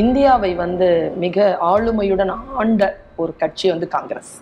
இந்தியாவை 0.00 0.50
வந்து 0.62 0.88
மிக 1.24 1.44
ஆளுமையுடன் 1.72 2.32
ஆண்ட 2.60 2.82
ஒரு 3.22 3.32
கட்சி 3.42 3.66
வந்து 3.72 3.86
காங்கிரஸ். 3.96 4.32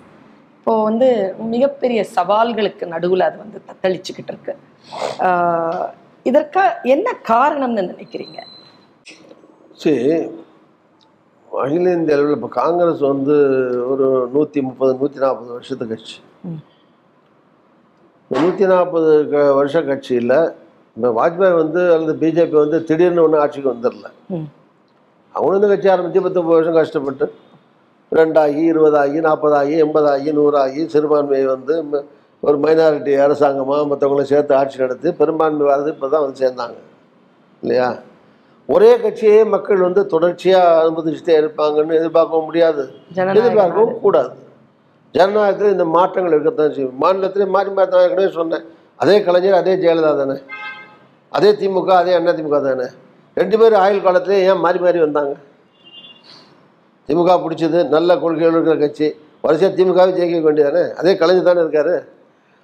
இப்போ 0.58 0.75
வந்து 0.88 1.08
மிகப்பெரிய 1.54 2.00
சவால்களுக்கு 2.17 2.84
நடுவுல 2.94 3.26
அது 3.30 3.36
வந்து 3.44 3.58
தத்தளிச்சுக்கிட்டு 3.68 4.33
இருக்கு. 4.34 4.54
இதற்கா 6.30 6.65
என்ன 6.94 7.08
காரணம்னு 7.30 7.84
நினைக்கிறீங்க? 7.92 8.38
சரி 9.82 10.07
அகில 11.48 11.93
இந்திய 11.96 12.16
அளவில் 12.16 12.37
இப்போ 12.39 12.50
காங்கிரஸ் 12.61 13.03
வந்து 13.12 13.37
ஒரு 13.93 14.07
நூற்றி 14.34 14.61
முப்பது 14.69 14.93
நூற்றி 15.00 15.19
நாற்பது 15.25 15.50
வருஷத்து 15.57 15.87
கட்சி. 15.93 16.16
நூற்றி 18.30 18.64
நாற்பது 18.75 19.12
க 19.32 19.45
வருஷ 19.61 19.77
கட்சியில் 19.91 20.39
இந்த 20.96 21.09
வாஜ்பாய் 21.19 21.61
வந்து 21.62 21.80
அல்லது 21.95 22.14
பிஜேபி 22.23 22.57
வந்து 22.64 22.79
திடீர்னு 22.89 23.25
ஒன்று 23.27 23.43
ஆட்சிக்கு 23.45 23.73
வந்துடல 23.73 24.09
ம். 25.35 25.35
அவனும் 25.35 25.57
இந்த 25.57 25.69
கட்சி 25.69 25.89
ஆரம்பித்து 25.89 26.21
பத்தொம்பது 26.21 26.57
வருஷம் 26.57 26.75
கஷ்டப்பட்டு 26.75 27.27
ரெண்டாகி 28.12 28.62
இருபதாகி 28.73 29.19
நாற்பதாகி 29.20 29.75
எண்பதாகி 29.84 30.33
நூறாகி 30.33 30.89
சிறுபான்மையை 30.89 31.47
வந்து 31.47 31.75
ஒரு 32.43 32.59
மைனாரிட்டி 32.59 33.12
அரசாங்கமாக 33.16 33.87
மற்றவங்களும் 33.87 34.27
சேர்த்து 34.27 34.55
ஆட்சி 34.55 34.79
நடத்தி 34.79 35.09
பெரும்பான்மை 35.12 35.66
வரது 35.66 35.89
இப்போ 35.89 36.09
தான் 36.09 36.23
வந்து 36.25 36.41
சேர்ந்தாங்க. 36.42 36.77
இல்லையா? 37.62 37.89
ஒரே 38.69 38.91
கட்சியே 38.97 39.45
மக்கள் 39.45 39.77
வந்து 39.79 40.06
தொடர்ச்சியாக 40.06 40.80
அனுமதிச்சுட்டே 40.80 41.34
இருப்பாங்கன்னு 41.37 41.95
எதிர்பார்க்கவும் 41.95 42.45
முடியாது. 42.45 42.83
எதிர்பார்க்கவும் 43.41 44.01
கூடாது. 44.01 44.33
ஜனநாயகத்தில் 45.14 45.73
இந்த 45.73 45.84
மாற்றங்கள் 45.95 46.33
இருக்கத்தான் 46.33 46.75
செய்யும். 46.75 46.98
மாநிலத்திலே 47.03 47.47
மாறி 47.47 47.70
மாறி 47.70 47.91
நான் 47.91 48.03
ஏற்கனவே 48.03 48.28
சொன்னேன். 48.30 48.64
அதே 49.01 49.20
கலைஞர் 49.20 49.53
அதே 49.53 49.73
ஜெயலலிதா 49.77 50.12
தானே. 50.17 50.37
அதே 51.33 51.51
திமுக 51.53 51.91
அதே 51.97 52.14
அண்ணா 52.14 52.33
திமுக 52.33 52.61
தானே. 52.62 52.87
ரெண்டு 53.41 53.56
பேரும் 53.60 53.82
ஆயுள் 53.84 54.06
காலத்திலே 54.06 54.38
ஏன் 54.48 54.62
மாறி 54.64 54.78
மாறி 54.84 54.98
வந்தாங்க? 55.04 55.34
திமுக 57.09 57.36
பிடிச்சது 57.45 57.78
நல்ல 57.95 58.10
கொள்கைகள் 58.22 58.56
இருக்கிற 58.56 58.74
கட்சி. 58.82 59.06
வரிசையாக 59.45 59.77
திமுகவே 59.78 60.12
ஜெயிக்க 60.19 60.42
வேண்டியதானே? 60.48 60.83
அதே 61.00 61.12
கலைஞர் 61.20 61.48
தானே 61.48 61.62
இருக்காரு. 61.64 61.94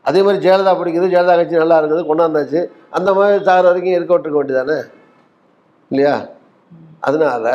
அதே 0.09 0.21
மாதிரி 0.25 0.43
ஜெயலலிதா 0.45 0.73
பிடிக்குது 0.81 1.13
ஜெயலலிதா 1.15 1.37
கட்சி 1.41 1.63
நல்லா 1.63 1.79
இருக்குது 1.81 2.03
கொண்டாந்தாச்சு. 2.11 2.61
அந்த 2.97 3.09
மாதிரி 3.17 3.45
சாகிற 3.49 3.67
வரைக்கும் 3.69 3.97
இருக்க 3.99 4.13
விட்டுருக்க 4.15 4.41
வேண்டியதானே? 4.41 4.79
இல்லையா? 5.91 6.15
அதனால 7.09 7.47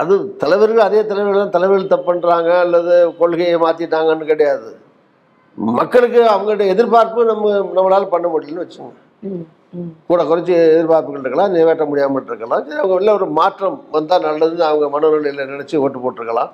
அது 0.00 0.14
தலைவர்கள் 0.42 0.86
அதே 0.88 1.00
தலைவர்கள் 1.10 1.54
தலைவர்கள் 1.54 1.92
தப்பு 1.92 2.06
பண்ணுறாங்க 2.08 2.50
அல்லது 2.64 2.94
கொள்கையை 3.20 3.56
மாற்றிட்டாங்கன்னு 3.64 4.30
கிடையாது. 4.32 4.68
மக்களுக்கு 5.78 6.20
அவங்கள்ட்ட 6.34 6.66
எதிர்பார்ப்பு 6.74 7.30
நம்ம 7.30 7.54
நம்மளால் 7.78 8.12
பண்ண 8.12 8.26
முடியலன்னு 8.34 8.64
வச்சுக்கோங்க. 8.64 8.98
கூட 10.08 10.20
குறைச்சி 10.30 10.52
எதிர்பார்ப்புகள் 10.74 11.22
இருக்கலாம் 11.22 11.52
நிறைவேற்ற 11.54 11.84
முடியாமல் 11.90 12.28
இருக்கலாம். 12.30 12.62
சரி 12.66 12.80
அவங்க 12.82 12.94
உள்ள 12.98 13.10
ஒரு 13.18 13.26
மாற்றம் 13.40 13.76
வந்தால் 13.96 14.26
நல்லதுன்னு 14.28 14.64
அவங்க 14.70 14.86
மனநிலையில் 14.94 15.50
நினச்சி 15.54 15.76
ஓட்டு 15.84 15.98
போட்டிருக்கலாம். 16.04 16.50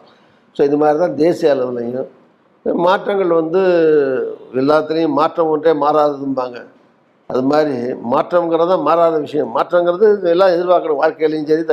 ஸோ 0.56 0.62
இது 0.68 0.76
மாதிரி 0.82 0.98
தான் 1.04 1.16
தேசிய 1.22 1.54
அளவுலையும். 1.54 2.08
மாற்றங்கள் 2.86 3.32
வந்து 3.40 3.60
எல்லாத்துலேயும் 4.62 5.16
மாற்றம் 5.20 5.50
ஒன்றே 5.54 5.72
மாறாததும்பாங்க. 5.84 6.58
அது 7.32 7.42
மாதிரி 7.50 7.76
மாற்றங்கிறது 8.12 8.70
தான் 8.72 8.84
மாறாத 8.88 9.14
விஷயம். 9.26 9.50
மாற்றங்கிறது 9.56 10.06
எல்லாம் 10.34 10.54
எதிர்பார்க்குற 10.56 10.94
வாழ்க்கையிலையும் 11.02 11.48
சரி 11.50 11.64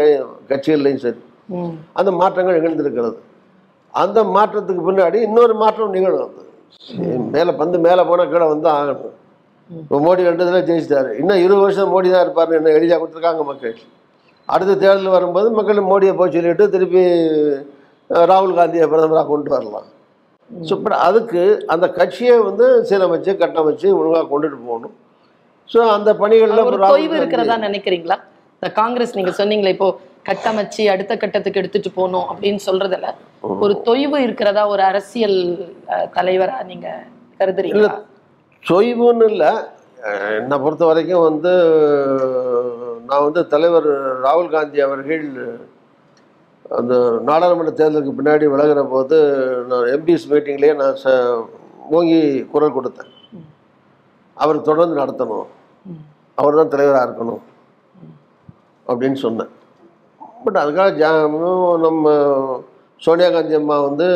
கட்சிகள்லையும் 0.52 1.03
சரி. 1.05 1.19
அந்த 2.00 2.11
மாற்றங்கள் 2.22 2.57
நிகழ்ந்திருக்கிறது. 2.59 3.17
அந்த 4.03 4.19
மாற்றத்துக்கு 4.35 4.83
பின்னாடி 4.88 5.17
இன்னொரு 5.28 5.55
மாற்றம் 5.63 5.95
நிகழும். 5.97 6.23
அது 6.23 7.17
மேலே 7.35 7.52
பந்து 7.59 7.78
மேலே 7.88 8.03
போனால் 8.11 8.31
கீழே 8.31 8.47
வந்து 8.53 8.69
ஆகணும். 8.78 9.17
இப்போ 9.69 9.97
மோடி 10.06 10.22
ரெண்டு 10.30 10.44
தடவை 10.45 10.61
ஜெயிச்சிட்டாரு. 10.69 11.11
இன்னும் 11.22 11.42
இருபது 11.44 11.64
வருஷம் 11.66 11.92
மோடி 11.94 12.08
தான் 12.14 12.23
இருப்பார்னு 12.25 12.58
என்ன 12.59 12.73
எழுதியா 12.78 12.97
கொடுத்துருக்காங்க 13.02 13.44
மக்கள். 13.50 13.75
அடுத்த 14.50 14.72
தேர்தல் 14.83 15.16
வரும்போது 15.17 15.47
மக்கள் 15.58 15.80
மோடியை 15.92 16.14
போய் 16.19 16.33
சொல்லிட்டு 16.36 16.66
திருப்பி 16.73 17.03
ராகுல் 18.31 18.58
காந்தியை 18.59 18.88
பிரதமராக 18.94 19.28
கொண்டு 19.31 19.52
வரலாம். 19.56 19.88
ஸோ 20.50 20.72
இப்போ 20.78 20.97
அதுக்கு 21.08 21.41
அந்த 21.73 21.86
கட்சியை 22.00 22.36
வந்து 22.50 22.66
சீரமைச்சு 22.89 23.31
கட்டமைச்சு 23.44 23.88
ஒழுங்காக 24.00 24.25
கொண்டுட்டு 24.31 24.59
போகணும். 24.69 24.96
ஸோ 25.69 25.80
அந்த 25.97 26.09
பணிகளில் 26.22 26.68
ஒரு 26.69 26.78
தொய்வு 26.94 27.16
இருக்கிறதா 27.22 27.56
நினைக்கிறீங்களா? 27.68 28.18
இந்த 28.57 28.69
காங்கிரஸ் 28.81 29.16
நீங்க 29.18 29.31
சொன்னீங்களே 29.40 29.74
இப்போ 29.75 29.90
கட்டமைச்சு 30.30 30.84
அடுத்த 30.94 31.13
கட்டத்துக்கு 31.22 31.62
எடுத்துட்டு 31.62 31.90
போகணும் 32.00 32.28
அப்படின்னு 32.31 32.62
சொல்றதுல 32.69 33.07
ஒரு 33.66 33.74
தொய்வு 33.88 34.19
இருக்கிறதா 34.28 34.63
ஒரு 34.74 34.84
அரசியல் 34.91 35.40
தலைவரா 36.18 36.57
நீங்க 36.72 36.88
கருதுறீங்களா? 37.40 37.94
தொய்வுன்னு 38.69 39.25
இல்லை. 39.31 39.51
என்னை 40.40 40.57
பொறுத்த 40.63 40.85
வரைக்கும் 40.90 41.25
வந்து 41.28 41.53
நான் 43.07 43.25
வந்து 43.28 43.41
தலைவர் 43.53 43.90
ராகுல் 44.25 44.53
காந்தி 44.56 44.79
அவர்கள் 44.85 45.25
அந்த 46.78 46.94
நாடாளுமன்ற 47.29 47.72
தேர்தலுக்கு 47.79 48.13
பின்னாடி 48.19 48.46
விலகிற 48.53 48.81
போது 48.94 49.18
நான் 49.69 49.90
எம்பிஎஸ் 49.96 50.29
மீட்டிங்லேயே 50.31 50.75
நான் 50.81 51.00
ச 51.03 51.13
ஓங்கி 51.97 52.22
குரல் 52.53 52.78
கொடுத்தேன். 52.78 53.12
அவர் 54.44 54.68
தொடர்ந்து 54.69 55.00
நடத்தணும். 55.01 55.50
அவர் 56.41 56.59
தான் 56.59 56.74
தலைவராக 56.74 57.07
இருக்கணும். 57.07 57.44
அப்படின்னு 58.88 59.19
சொன்னேன். 59.25 59.51
பட் 60.45 60.62
அதுக்காக 60.62 60.91
ஜா 61.01 61.09
நம்ம 61.88 62.16
சோனியா 63.06 63.30
காந்தி 63.30 63.56
அம்மா 63.59 63.75
வந்து 63.88 64.07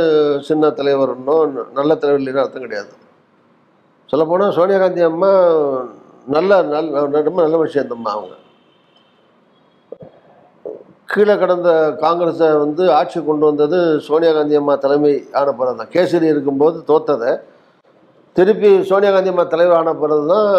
சின்ன 0.48 0.70
தலைவர்னோ 0.80 1.36
நல்ல 1.80 1.92
தலைவர் 1.96 2.24
இல்லைன்னு 2.24 2.44
அர்த்தம் 2.44 2.66
கிடையாது. 2.66 2.92
சொல்லப்போனால் 4.12 4.56
சோனியா 4.58 4.80
காந்தி 4.82 5.02
அம்மா 5.12 5.30
நல்ல 6.36 6.52
நல்ல 6.74 7.22
ரொம்ப 7.28 7.40
நல்ல 7.46 7.58
விஷயந்தம்மா 7.64 8.12
அவங்க. 8.18 8.36
கீழே 11.12 11.36
கடந்த 11.42 11.70
காங்கிரஸை 12.04 12.48
வந்து 12.64 12.84
ஆட்சி 13.00 13.20
கொண்டு 13.28 13.44
வந்தது 13.50 13.78
சோனியா 14.08 14.32
காந்தி 14.38 14.56
அம்மா 14.60 14.74
தலைமை 14.86 15.12
ஆன 15.40 15.54
பிறகு 15.60 15.80
தான் 15.82 15.94
கேசரி 15.96 16.28
இருக்கும்போது 16.34 16.78
தோத்ததை. 16.90 17.32
திருப்பி 18.36 18.72
சோனியா 18.90 19.12
காந்தி 19.16 19.32
அம்மா 19.34 19.46
தலைவர் 19.54 19.80
ஆன 19.80 19.94
பிறகு 20.04 20.26
தான் 20.34 20.50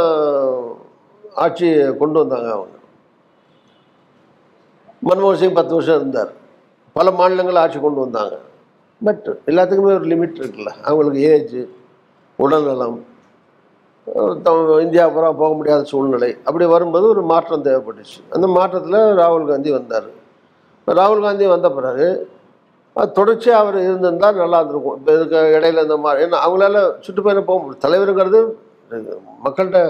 ஆட்சி 1.45 1.69
கொண்டு 2.01 2.17
வந்தாங்க 2.23 2.49
அவங்க. 2.57 2.75
மன்மோகன் 5.09 5.41
சிங் 5.43 5.59
பத்து 5.59 5.75
வருஷம் 5.77 5.99
இருந்தார். 6.01 6.33
பல 6.97 7.11
மாநிலங்கள் 7.19 7.63
ஆட்சி 7.65 7.79
கொண்டு 7.81 8.01
வந்தாங்க. 8.05 8.37
பட் 9.07 9.27
எல்லாத்துக்குமே 9.51 9.93
ஒரு 9.99 10.09
லிமிட் 10.13 10.41
இருக்குல்ல. 10.43 10.73
அவங்களுக்கு 10.89 11.21
ஏஜ் 11.35 11.59
உடல்நலம் 12.39 12.99
இந்தியா 14.85 15.05
பூரா 15.15 15.29
போக 15.43 15.53
முடியாத 15.59 15.87
சூழ்நிலை. 15.93 16.31
அப்படி 16.49 16.65
வரும்போது 16.75 17.07
ஒரு 17.15 17.23
மாற்றம் 17.33 17.65
தேவைப்பட்டுச்சு. 17.69 18.19
அந்த 18.35 18.47
மாற்றத்தில் 18.57 18.99
ராகுல் 19.21 19.49
காந்தி 19.53 19.71
வந்தார். 19.79 20.09
ராகுல் 20.99 21.25
காந்தி 21.27 21.47
வந்த 21.55 21.69
பிறகு 21.79 22.09
தொடர்ச்சியாக 23.17 23.63
அவர் 23.63 23.77
இருந்திருந்தால் 23.87 24.39
நல்லா 24.43 24.59
இருந்திருக்கும். 24.61 24.97
இப்போ 24.99 25.11
இதுக்கு 25.17 25.41
இடையில 25.57 25.83
இந்த 25.87 25.97
மாதிரி 26.05 26.25
ஏன்னா 26.27 26.39
அவங்களால 26.45 26.79
சுற்றுப்பயணம் 27.07 27.49
போக 27.51 27.59
முடியும் 27.63 27.85
தலைவருங்கிறது 27.85 28.41
மக்கள்கிட்ட 29.47 29.81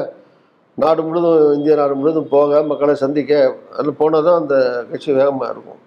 நாடு 0.82 1.02
முழுதும் 1.06 1.38
இந்திய 1.56 1.76
நாடு 1.80 1.94
முழுதும் 2.00 2.32
போக 2.34 2.62
மக்களை 2.70 2.94
சந்திக்க 3.04 3.32
அதில் 3.76 3.98
போனால் 4.00 4.26
தான் 4.26 4.40
அந்த 4.40 4.56
கட்சி 4.90 5.08
வேகமாக 5.20 5.52
இருக்கும். 5.54 5.80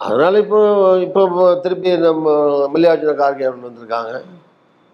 அதனால் 0.00 0.40
இப்போ 0.44 0.60
இப்போ 1.06 1.22
திருப்பி 1.64 1.90
நம்ம 2.06 2.30
மல்லிகார்ஜுன 2.72 3.14
கார்கே 3.20 3.46
அவர்கள் 3.48 3.68
வந்திருக்காங்க. 3.68 4.14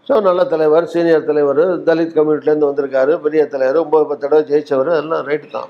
ஸோ 0.08 0.16
நல்ல 0.26 0.40
தலைவர் 0.52 0.84
சீனியர் 0.92 1.26
தலைவர் 1.30 1.62
தலித் 1.86 2.14
கம்யூனிட்டிலேருந்து 2.18 2.68
வந்திருக்காரு 2.68 3.12
பெரிய 3.24 3.42
தலைவர் 3.54 3.78
ஒம்பது 3.82 4.04
பத்து 4.10 4.24
தடவை 4.24 4.42
ஜெயிச்சவர் 4.50 4.90
எல்லாம் 5.00 5.26
ரைட்டு 5.30 5.48
தான். 5.56 5.68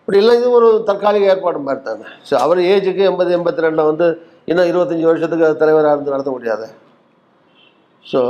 இப்படி 0.00 0.18
இல்லை 0.22 0.34
இது 0.38 0.48
ஒரு 0.58 0.68
தற்காலிக 0.88 1.30
ஏற்பாடு 1.32 1.58
மாதிரி 1.66 1.82
தானே. 1.88 2.06
ஸோ 2.28 2.34
அவர் 2.44 2.60
ஏஜுக்கு 2.72 3.02
எண்பது 3.10 3.36
எண்பத்தி 3.38 3.64
ரெண்டில் 3.64 3.88
வந்து 3.90 4.06
இன்னும் 4.50 4.70
இருபத்தஞ்சி 4.70 5.06
வருஷத்துக்கு 5.10 5.62
தலைவராக 5.62 5.94
இருந்து 5.96 6.14
நடத்த 6.14 6.32
முடியாது. 6.36 6.66
ஸோ 8.10 8.20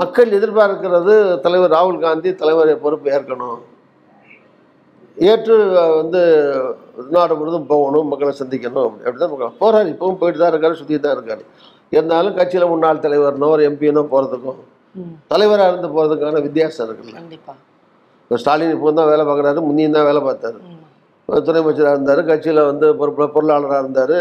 மக்கள் 0.00 0.36
எதிர்பார்க்கிறது 0.38 1.14
தலைவர் 1.46 1.74
ராகுல் 1.76 2.04
காந்தி 2.06 2.30
தலைவரை 2.42 2.76
பொறுப்பு 2.84 3.08
ஏற்கணும். 3.16 3.58
ஏற்று 5.30 5.54
வந்து 6.00 6.20
நாடு 7.16 7.34
முழுதும் 7.40 7.70
போகணும் 7.72 8.08
மக்களை 8.12 8.32
சந்திக்கணும். 8.42 8.94
அப்படி 9.04 9.18
தான் 9.22 9.58
போகிறார் 9.62 9.92
இப்பவும் 9.94 10.20
போயிட்டு 10.22 10.40
தான் 10.42 10.52
இருக்காரு 10.54 10.78
சுற்றி 10.80 10.98
தான் 11.06 11.16
இருக்காரு. 11.16 11.44
இருந்தாலும் 11.92 12.36
கட்சியில் 12.38 12.70
முன்னாள் 12.72 13.04
தலைவர்னோ 13.04 13.48
ஒரு 13.54 13.62
எம்பினோ 13.68 14.02
போகிறதுக்கும் 14.12 14.58
தலைவராக 15.32 15.70
இருந்து 15.72 15.88
போகிறதுக்கான 15.94 16.40
வித்தியாசம் 16.46 16.84
இருக்குல்ல. 16.86 17.16
கண்டிப்பா. 17.20 17.52
இப்போ 18.24 18.38
ஸ்டாலின் 18.42 18.74
இப்போ 18.74 18.92
தான் 18.98 19.10
வேலை 19.12 19.24
பார்க்குறாரு 19.28 19.60
முன்னியும் 19.68 19.96
தான் 19.96 20.08
வேலை 20.08 20.20
பார்த்தாரு. 20.28 20.58
துணை 21.46 21.60
அமைச்சராக 21.62 21.94
இருந்தார் 21.96 22.20
கட்சியில் 22.30 22.60
வந்து 22.70 22.86
பொறுப்பு 23.00 23.24
பொருளாளராக 23.34 23.80
இருந்தார் 23.84 24.14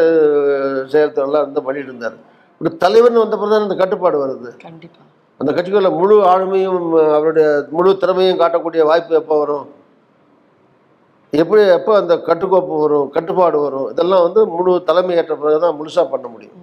செயல்தொழிலாக 0.94 1.44
இருந்து 1.46 1.62
பண்ணிட்டு 1.68 1.92
இருந்தார். 1.92 2.18
இப்படி 2.62 2.72
தலைவர்னு 2.84 3.24
வந்த 3.24 3.36
பிறகு 3.42 3.54
தான் 3.56 3.66
இந்த 3.68 3.78
கட்டுப்பாடு 3.82 4.18
வருது. 4.24 4.50
கண்டிப்பா. 4.66 5.02
அந்த 5.42 5.50
கட்சிக்குள்ள 5.58 5.90
முழு 6.00 6.16
ஆளுமையும் 6.32 6.86
அவருடைய 7.18 7.48
முழு 7.76 7.90
திறமையும் 8.04 8.40
காட்டக்கூடிய 8.42 8.84
வாய்ப்பு 8.92 9.20
எப்போ 9.22 9.36
வரும்? 9.42 9.66
எப்படி 11.34 11.62
எப்போ 11.78 11.92
அந்த 12.02 12.14
கட்டுக்கோப்பு 12.30 12.76
வரும் 12.84 13.08
கட்டுப்பாடு 13.16 13.58
வரும்? 13.66 13.88
இதெல்லாம் 13.94 14.26
வந்து 14.28 14.42
முழு 14.56 14.72
தலைமை 14.90 15.16
ஏற்ற 15.22 15.34
பிறகு 15.42 15.60
தான் 15.66 15.78
முழுசாக 15.80 16.08
பண்ண 16.14 16.28
முடியும். 16.34 16.58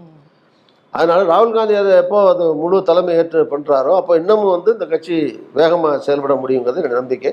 அதனால 0.94 1.20
ராகுல் 1.31 1.55
காந்தி 1.55 1.75
அதை 1.79 1.93
எப்போ 2.02 2.19
அது 2.31 2.44
முழு 2.58 2.76
தலைமை 2.88 3.12
ஏற்று 3.20 3.41
பண்ணுறாரோ 3.52 3.93
அப்போ 4.00 4.12
இன்னமும் 4.20 4.52
வந்து 4.52 4.70
இந்த 4.76 4.87
கட்சி 4.93 5.17
வேகமாக 5.58 5.96
செயல்பட 6.06 6.35
முடியுங்கிறது 6.43 6.81
என்னோட 6.81 6.99
நம்பிக்கை. 7.00 7.31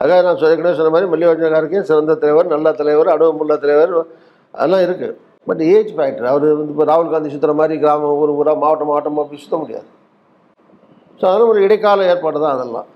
அதுக்காக 0.00 0.20
நான் 0.26 0.38
சொ- 0.40 0.50
ஏற்கனவே 0.50 0.76
சொன்ன 0.76 0.92
மாதிரி 0.92 1.08
மல்லிகார்ஜுன 1.12 1.50
கார்கே 1.54 1.80
சிறந்த 1.88 2.14
தலைவர் 2.20 2.52
நல்ல 2.52 2.68
தலைவர் 2.78 3.10
அனுபவமுள்ள 3.14 3.54
தலைவர் 3.64 3.92
அதெல்லாம் 4.54 4.84
இருக்குது 4.86 5.16
பட் 5.46 5.62
ஏஜ் 5.70 5.90
ஃபேக்டர் 5.96 6.28
அவர் 6.30 6.46
வந்து 6.52 6.72
இப்போ 6.74 6.86
ராகுல் 6.90 7.12
காந்தி 7.12 7.32
சுற்றுற 7.34 7.52
மாதிரி 7.58 7.74
கிராமம் 7.82 8.16
ஊர் 8.16 8.32
ஊராக 8.36 8.56
மாவட்டம் 8.62 8.90
மாவட்டமாக 8.90 9.26
போய் 9.28 9.42
சுத்த 9.42 9.56
முடியாது. 9.56 9.88
ஸோ 11.20 11.26
அதெல்லாம் 11.28 11.52
ஒரு 11.52 11.60
இடைக்கால 11.66 12.06
ஏற்பாடு 12.10 12.38
தான் 12.40 12.54
அதெல்லாம். 12.56 12.88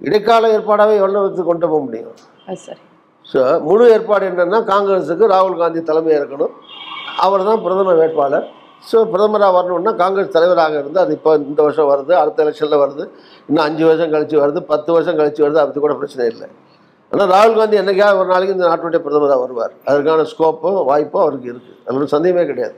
இடைக்கால 0.00 0.48
ஏற்பாடாகவே 0.54 0.94
எவ்வளோ 1.00 1.22
வச்சு 1.24 1.42
கொண்டு 1.44 1.66
போக 1.68 1.80
முடியும்? 1.86 2.14
சரி. 2.64 2.82
ஸோ 3.26 3.38
முழு 3.66 3.84
ஏற்பாடு 3.94 4.24
என்னென்னா 4.30 4.60
காங்கிரஸுக்கு 4.70 5.26
ராகுல் 5.32 5.58
காந்தி 5.58 5.80
தலைமை 5.84 6.12
இருக்கணும் 6.16 6.54
அவர் 7.18 7.48
தான் 7.48 7.62
பிரதமர் 7.64 8.00
வேட்பாளர். 8.00 8.46
ஸோ 8.88 8.98
பிரதமராக 9.12 9.52
வரணும்னா 9.56 9.92
காங்கிரஸ் 10.02 10.34
தலைவராக 10.36 10.74
இருந்து 10.82 11.00
அது 11.04 11.12
இப்போ 11.18 11.30
இந்த 11.50 11.60
வருஷம் 11.66 11.88
வருது 11.92 12.12
அடுத்த 12.20 12.44
எலெக்ஷனில் 12.44 12.82
வருது. 12.82 13.04
இன்னும் 13.48 13.64
அஞ்சு 13.66 13.84
வருஷம் 13.88 14.12
கழிச்சு 14.14 14.36
வருது 14.42 14.60
பத்து 14.72 14.90
வருஷம் 14.96 15.18
கழிச்சு 15.20 15.42
வருது 15.44 15.60
அது 15.62 15.82
கூட 15.86 15.94
பிரச்சனை 16.00 16.26
இல்லை. 16.32 16.46
ஆனால் 17.12 17.30
ராகுல் 17.34 17.58
காந்தி 17.58 17.80
என்றைக்காக 17.80 18.18
ஒரு 18.22 18.28
நாளைக்கு 18.32 18.54
இந்த 18.56 18.66
நாட்டுடைய 18.70 19.00
பிரதமராக 19.06 19.40
வருவார். 19.44 19.74
அதற்கான 19.88 20.24
ஸ்கோப்பும் 20.32 20.78
வாய்ப்பும் 20.90 21.24
அவருக்கு 21.24 21.50
இருக்குது 21.52 21.78
அதில் 21.88 22.14
சந்தேகமே 22.16 22.44
கிடையாது. 22.50 22.76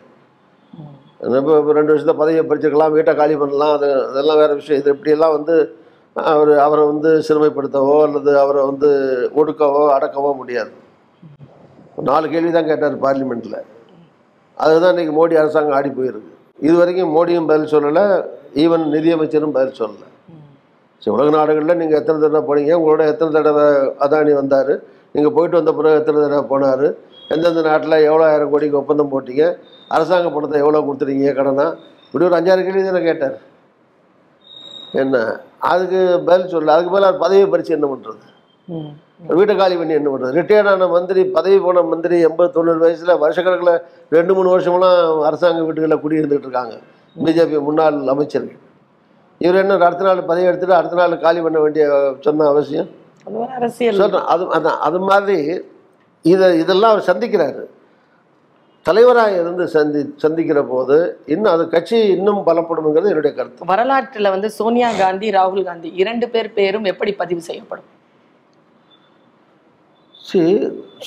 இப்போ 1.40 1.72
ரெண்டு 1.78 1.92
வருஷத்தை 1.92 2.14
பதவியை 2.20 2.44
பறிச்சுக்கலாம் 2.50 2.94
வீட்டை 2.96 3.12
காலி 3.20 3.34
பண்ணலாம் 3.42 3.74
அது 3.76 3.88
அதெல்லாம் 4.10 4.40
வேறு 4.42 4.58
விஷயம். 4.60 4.80
இது 4.82 4.94
இப்படியெல்லாம் 4.94 5.34
வந்து 5.36 5.56
அவர் 6.30 6.50
அவரை 6.64 6.84
வந்து 6.92 7.10
சிறுமைப்படுத்தவோ 7.26 7.94
அல்லது 8.06 8.32
அவரை 8.44 8.62
வந்து 8.70 8.88
ஒடுக்கவோ 9.40 9.84
அடக்கவோ 9.96 10.30
முடியாது. 10.40 10.72
நாலு 12.08 12.26
கேள்வி 12.32 12.50
தான் 12.56 12.68
கேட்டார் 12.70 12.96
பார்லிமெண்ட்டில் 13.04 13.60
அதுதான் 14.64 14.92
இன்னைக்கு 14.94 15.14
மோடி 15.18 15.34
அரசாங்கம் 15.42 15.76
ஆடி 15.76 15.90
போயிருக்கு. 15.98 16.32
இது 16.66 16.74
வரைக்கும் 16.80 17.12
மோடியும் 17.16 17.46
பதில் 17.50 17.70
சொல்லலை 17.74 18.04
ஈவன் 18.62 18.84
நிதியமைச்சரும் 18.94 19.54
பதில் 19.56 19.78
சொல்லலை. 19.80 20.08
சரி 21.02 21.12
உலக 21.14 21.30
நாடுகளில் 21.36 21.80
நீங்கள் 21.80 21.98
எத்தனை 22.00 22.18
தடவை 22.24 22.42
போனீங்க? 22.48 22.72
உங்களோட 22.80 23.02
எத்தனை 23.12 23.30
தடவை 23.36 23.64
அதானி 24.04 24.32
வந்தார்? 24.40 24.74
நீங்கள் 25.14 25.34
போயிட்டு 25.36 25.58
வந்த 25.60 25.72
பிறகு 25.78 25.98
எத்தனை 26.00 26.18
தடவை 26.24 26.44
போனார்? 26.52 26.86
எந்தெந்த 27.34 27.62
நாட்டில் 27.68 27.96
எவ்வளோ 28.08 28.24
ஆயிரம் 28.28 28.52
கோடிக்கு 28.52 28.80
ஒப்பந்தம் 28.82 29.12
போட்டீங்க? 29.14 29.44
அரசாங்க 29.96 30.28
பணத்தை 30.34 30.58
எவ்வளோ 30.64 30.82
கொடுத்துருக்கீங்க 30.86 31.32
கடனா? 31.38 31.66
இப்படி 32.06 32.26
ஒரு 32.28 32.38
அஞ்சாறு 32.38 32.66
கேள்வி 32.66 32.82
தானே 32.88 33.02
கேட்டார். 33.08 33.36
என்ன? 35.02 35.16
அதுக்கு 35.72 36.00
பதில் 36.28 36.50
சொல்லலை. 36.52 36.74
அதுக்கு 36.76 36.94
பதில் 36.94 37.08
அவர் 37.08 37.22
பதவி 37.24 37.44
பறித்து 37.52 37.76
என்ன 37.78 37.88
பண்ணுறது 37.92 38.30
வீட்டை 39.38 39.54
காலி 39.56 39.74
பண்ணி 39.80 39.94
என்ன 39.98 40.08
பண்ணுறது 40.12 40.36
ரிட்டையர்ட் 40.38 40.70
ஆன 40.70 40.86
மந்திரி 40.94 41.22
பதவி 41.36 41.58
போன 41.64 41.82
மந்திரி 41.90 42.16
எண்பது 42.28 42.50
தொண்ணூறு 42.56 42.80
வயசில் 42.84 43.20
வருஷக்கணக்கில் 43.24 43.74
ரெண்டு 44.16 44.32
மூணு 44.36 44.48
வருஷமெல்லாம் 44.54 45.20
அரசாங்க 45.28 45.60
வீட்டுகளில் 45.66 46.02
குடியிருந்துட்டு 46.04 46.46
இருக்காங்க. 46.48 46.74
பிஜேபி 47.16 47.60
முன்னாள் 47.68 47.98
அமைச்சர்கள். 48.14 48.58
இவர் 49.44 49.60
என்ன 49.62 49.76
அடுத்த 49.88 50.04
நாள் 50.08 50.28
பதவி 50.30 50.48
எடுத்துட்டு 50.50 50.78
அடுத்த 50.78 50.98
நாள் 51.00 51.22
காலி 51.26 51.40
பண்ண 51.46 51.60
வேண்டிய 51.64 51.84
சொன்ன 52.26 52.48
அவசியம்? 52.54 52.88
அரசியல். 53.58 54.00
சொல்கிறேன் 54.02 54.28
அது 54.34 54.44
அதான் 54.56 54.80
அது 54.88 54.98
மாதிரி 55.10 55.38
இதை 56.24 56.48
இதெல்லாம் 56.62 56.92
அவர் 56.94 57.08
சந்திக்கிறாரு. 57.10 57.62
தலைவராக 58.86 59.32
இருந்து 59.40 59.64
சந்தி 59.74 60.00
சந்திக்கிற 60.22 60.60
போது 60.70 60.96
இன்னும் 61.34 61.52
அது 61.54 61.64
கட்சி 61.74 61.98
இன்னும் 62.16 62.40
பலப்படும்ங்கிறது 62.46 63.10
என்னுடைய 63.12 63.32
கருத்து. 63.36 63.68
வரலாற்றுல 63.72 64.30
வந்து 64.36 64.48
சோனியா 64.58 64.88
காந்தி 65.02 65.28
ராகுல் 65.38 65.68
காந்தி 65.70 65.90
இரண்டு 66.02 66.28
பேர் 66.34 66.54
பேரும் 66.58 66.88
எப்படி 66.92 67.12
பதிவு 67.22 67.42
செய்யப்படும்? 67.48 67.88
சரி 70.28 70.52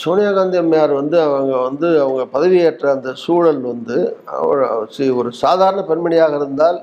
சோனியா 0.02 0.32
காந்தி 0.32 0.58
அம்மையார் 0.62 0.94
வந்து 1.00 1.18
அவங்க 1.26 1.54
வந்து 1.68 1.88
அவங்க 2.04 2.24
பதவியேற்ற 2.34 2.86
அந்த 2.96 3.10
சூழல் 3.24 3.62
வந்து 3.72 3.98
அவர் 4.40 4.64
சி 4.96 5.06
ஒரு 5.20 5.30
சாதாரண 5.44 5.82
பெண்மணியாக 5.90 6.40
இருந்தால் 6.40 6.80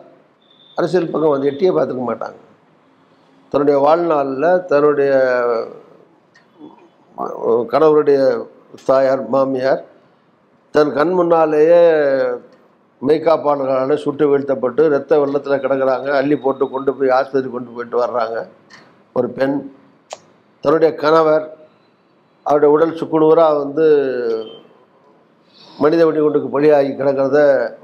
அரசியல் 0.77 1.11
பக்கம் 1.11 1.35
வந்து 1.35 1.51
எட்டியே 1.51 1.73
பார்த்துக்க 1.79 2.03
மாட்டாங்க. 2.09 2.39
தன்னுடைய 3.53 3.77
வாழ்நாளில் 3.87 4.65
தன்னுடைய 4.71 5.13
கணவருடைய 7.73 8.21
தாயார் 8.85 9.25
மாமியார் 9.35 9.83
தன் 10.75 10.93
கண் 10.99 11.15
முன்னாலேயே 11.19 11.81
மெய்காப்பாளர்களால் 13.09 14.03
சுட்டு 14.05 14.25
வீழ்த்தப்பட்டு 14.31 14.83
ரத்த 14.95 15.19
வெள்ளத்தில் 15.23 15.63
கிடக்குறாங்க. 15.65 16.09
அள்ளி 16.21 16.37
போட்டு 16.45 16.65
கொண்டு 16.75 16.91
போய் 16.95 17.17
ஆஸ்பத்திரி 17.19 17.53
கொண்டு 17.55 17.71
போயிட்டு 17.77 17.99
வர்றாங்க. 18.05 18.39
ஒரு 19.13 19.29
பெண். 19.39 19.57
தன்னுடைய 20.65 20.91
கணவர் 21.03 21.47
அவருடைய 22.47 22.71
உடல் 22.75 22.99
சுக்குநூறாக 23.01 23.57
வந்து 23.65 23.85
மனித 25.83 26.01
வெடிகுண்டுக்கு 26.07 26.49
பலியாகி 26.55 26.91
கிடக்கிறத 27.01 27.39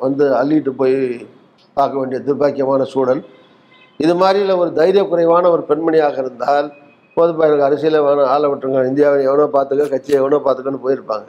வந்து 0.05 0.25
அள்ளிட்டு 0.41 0.73
போய் 0.81 0.97
பார்க்க 1.77 2.01
வேண்டிய 2.01 2.19
துர்பாக்கியமான 2.27 2.83
சூழல். 2.93 3.23
இது 4.05 4.15
மாதிரியில் 4.23 4.59
ஒரு 4.63 4.71
தைரிய 4.79 5.03
குறைவான 5.05 5.51
ஒரு 5.55 5.63
பெண்மணியாக 5.71 6.19
இருந்தால் 6.25 6.69
போதுப்பா 7.17 7.47
எனக்கு 7.49 7.67
அரசியலை 7.69 8.01
வேணும் 8.07 8.31
ஆளை 8.35 8.49
விட்டுருங்க. 8.51 8.83
இந்தியாவை 8.91 9.21
எவனோ 9.29 9.47
பார்த்துக்க 9.57 9.87
கட்சியை 9.95 10.19
எவனோ 10.23 10.41
பார்த்துக்கன்னு 10.47 10.85
போயிருப்பாங்க. 10.85 11.29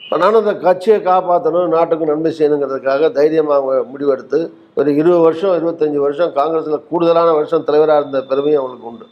நானும் 0.00 0.40
அந்த 0.42 0.54
கட்சியை 0.66 0.98
காப்பாற்றணும் 1.08 1.72
நாட்டுக்கு 1.76 2.10
நன்மை 2.10 2.30
செய்யணுங்கிறதுக்காக 2.36 3.10
தைரியமாக 3.18 3.56
அவங்க 3.58 3.74
முடிவெடுத்து 3.92 4.38
ஒரு 4.78 4.88
இருபது 5.00 5.20
வருஷம் 5.26 5.56
இருபத்தஞ்சி 5.58 5.98
வருஷம் 6.06 6.32
காங்கிரஸில் 6.38 6.86
கூடுதலான 6.90 7.32
வருஷம் 7.38 7.66
தலைவராக 7.68 8.02
இருந்த 8.02 8.20
பெருமையும் 8.30 8.60
அவங்களுக்கு 8.60 8.90
உண்டு. 8.90 9.06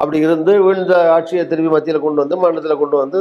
அப்படி 0.00 0.18
இருந்து 0.18 0.52
வீழ்ந்த 0.62 0.94
ஆட்சியை 1.10 1.44
திரும்பி 1.46 1.70
மத்தியில் 1.70 2.00
கொண்டு 2.00 2.22
வந்து 2.22 2.36
மாநிலத்தில் 2.36 2.78
கொண்டு 2.78 2.96
வந்து 2.96 3.20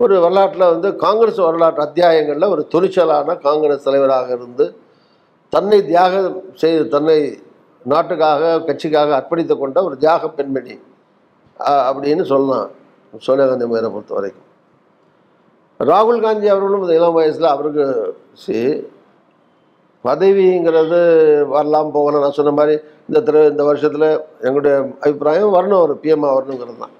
ஒரு 0.00 0.14
வரலாற்றில் 0.20 0.70
வந்து 0.70 0.88
காங்கிரஸ் 0.96 1.40
வரலாற்று 1.40 1.82
அத்தியாயங்களில் 1.82 2.48
ஒரு 2.48 2.62
துணிச்சலான 2.72 3.36
காங்கிரஸ் 3.40 3.82
தலைவராக 3.82 4.28
இருந்து 4.32 4.64
தன்னை 5.52 5.78
தியாகம் 5.84 6.38
செய்து 6.54 6.88
தன்னை 6.88 7.18
நாட்டுக்காக 7.86 8.58
கட்சிக்காக 8.58 9.14
அர்ப்பணித்து 9.14 9.54
கொண்ட 9.56 9.78
ஒரு 9.82 9.96
தியாக 9.98 10.28
பெண்மணி 10.28 10.74
அப்படின்னு 11.88 12.22
சொல்லலாம். 12.22 12.70
சோனியா 13.22 13.46
காந்தி 13.46 13.66
மேரை 13.66 13.88
பொறுத்த 13.90 14.14
வரைக்கும் 14.14 14.48
ராகுல் 15.80 16.20
காந்தி 16.20 16.46
அவர்களும் 16.48 16.82
இந்த 16.82 16.94
இளம் 16.94 17.12
வயசில் 17.12 17.44
அவருக்கு 17.44 17.84
சி 18.32 18.56
பதவிங்கிறது 20.06 21.00
வரலாம் 21.54 21.94
போகலாம். 21.96 22.24
நான் 22.24 22.38
சொன்ன 22.38 22.54
மாதிரி 22.58 22.74
இந்த 23.08 23.18
தடவை 23.20 23.46
இந்த 23.52 23.62
வருஷத்தில் 23.70 24.08
எங்களுடைய 24.46 24.74
அபிப்பிராயம் 25.04 25.54
வரணும் 25.56 25.82
ஒரு 25.86 25.94
பிஎம்ஆ 26.02 26.30
வரணுங்கிறது 26.36 26.78
தான். 26.84 26.94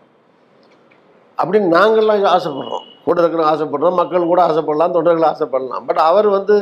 அப்படின்னு 1.38 1.68
நாங்கள்லாம் 1.76 2.34
ஆசைப்படுறோம். 2.36 2.84
கூட 3.06 3.16
இருக்கணும் 3.22 3.48
ஆசைப்படுறோம் 3.52 3.98
மக்கள் 4.00 4.30
கூட 4.32 4.40
ஆசைப்படலாம் 4.48 4.94
தொண்டர்கள் 4.96 5.30
ஆசைப்படலாம். 5.30 5.84
பட் 5.88 6.00
அவர் 6.10 6.28
வந்து 6.36 6.54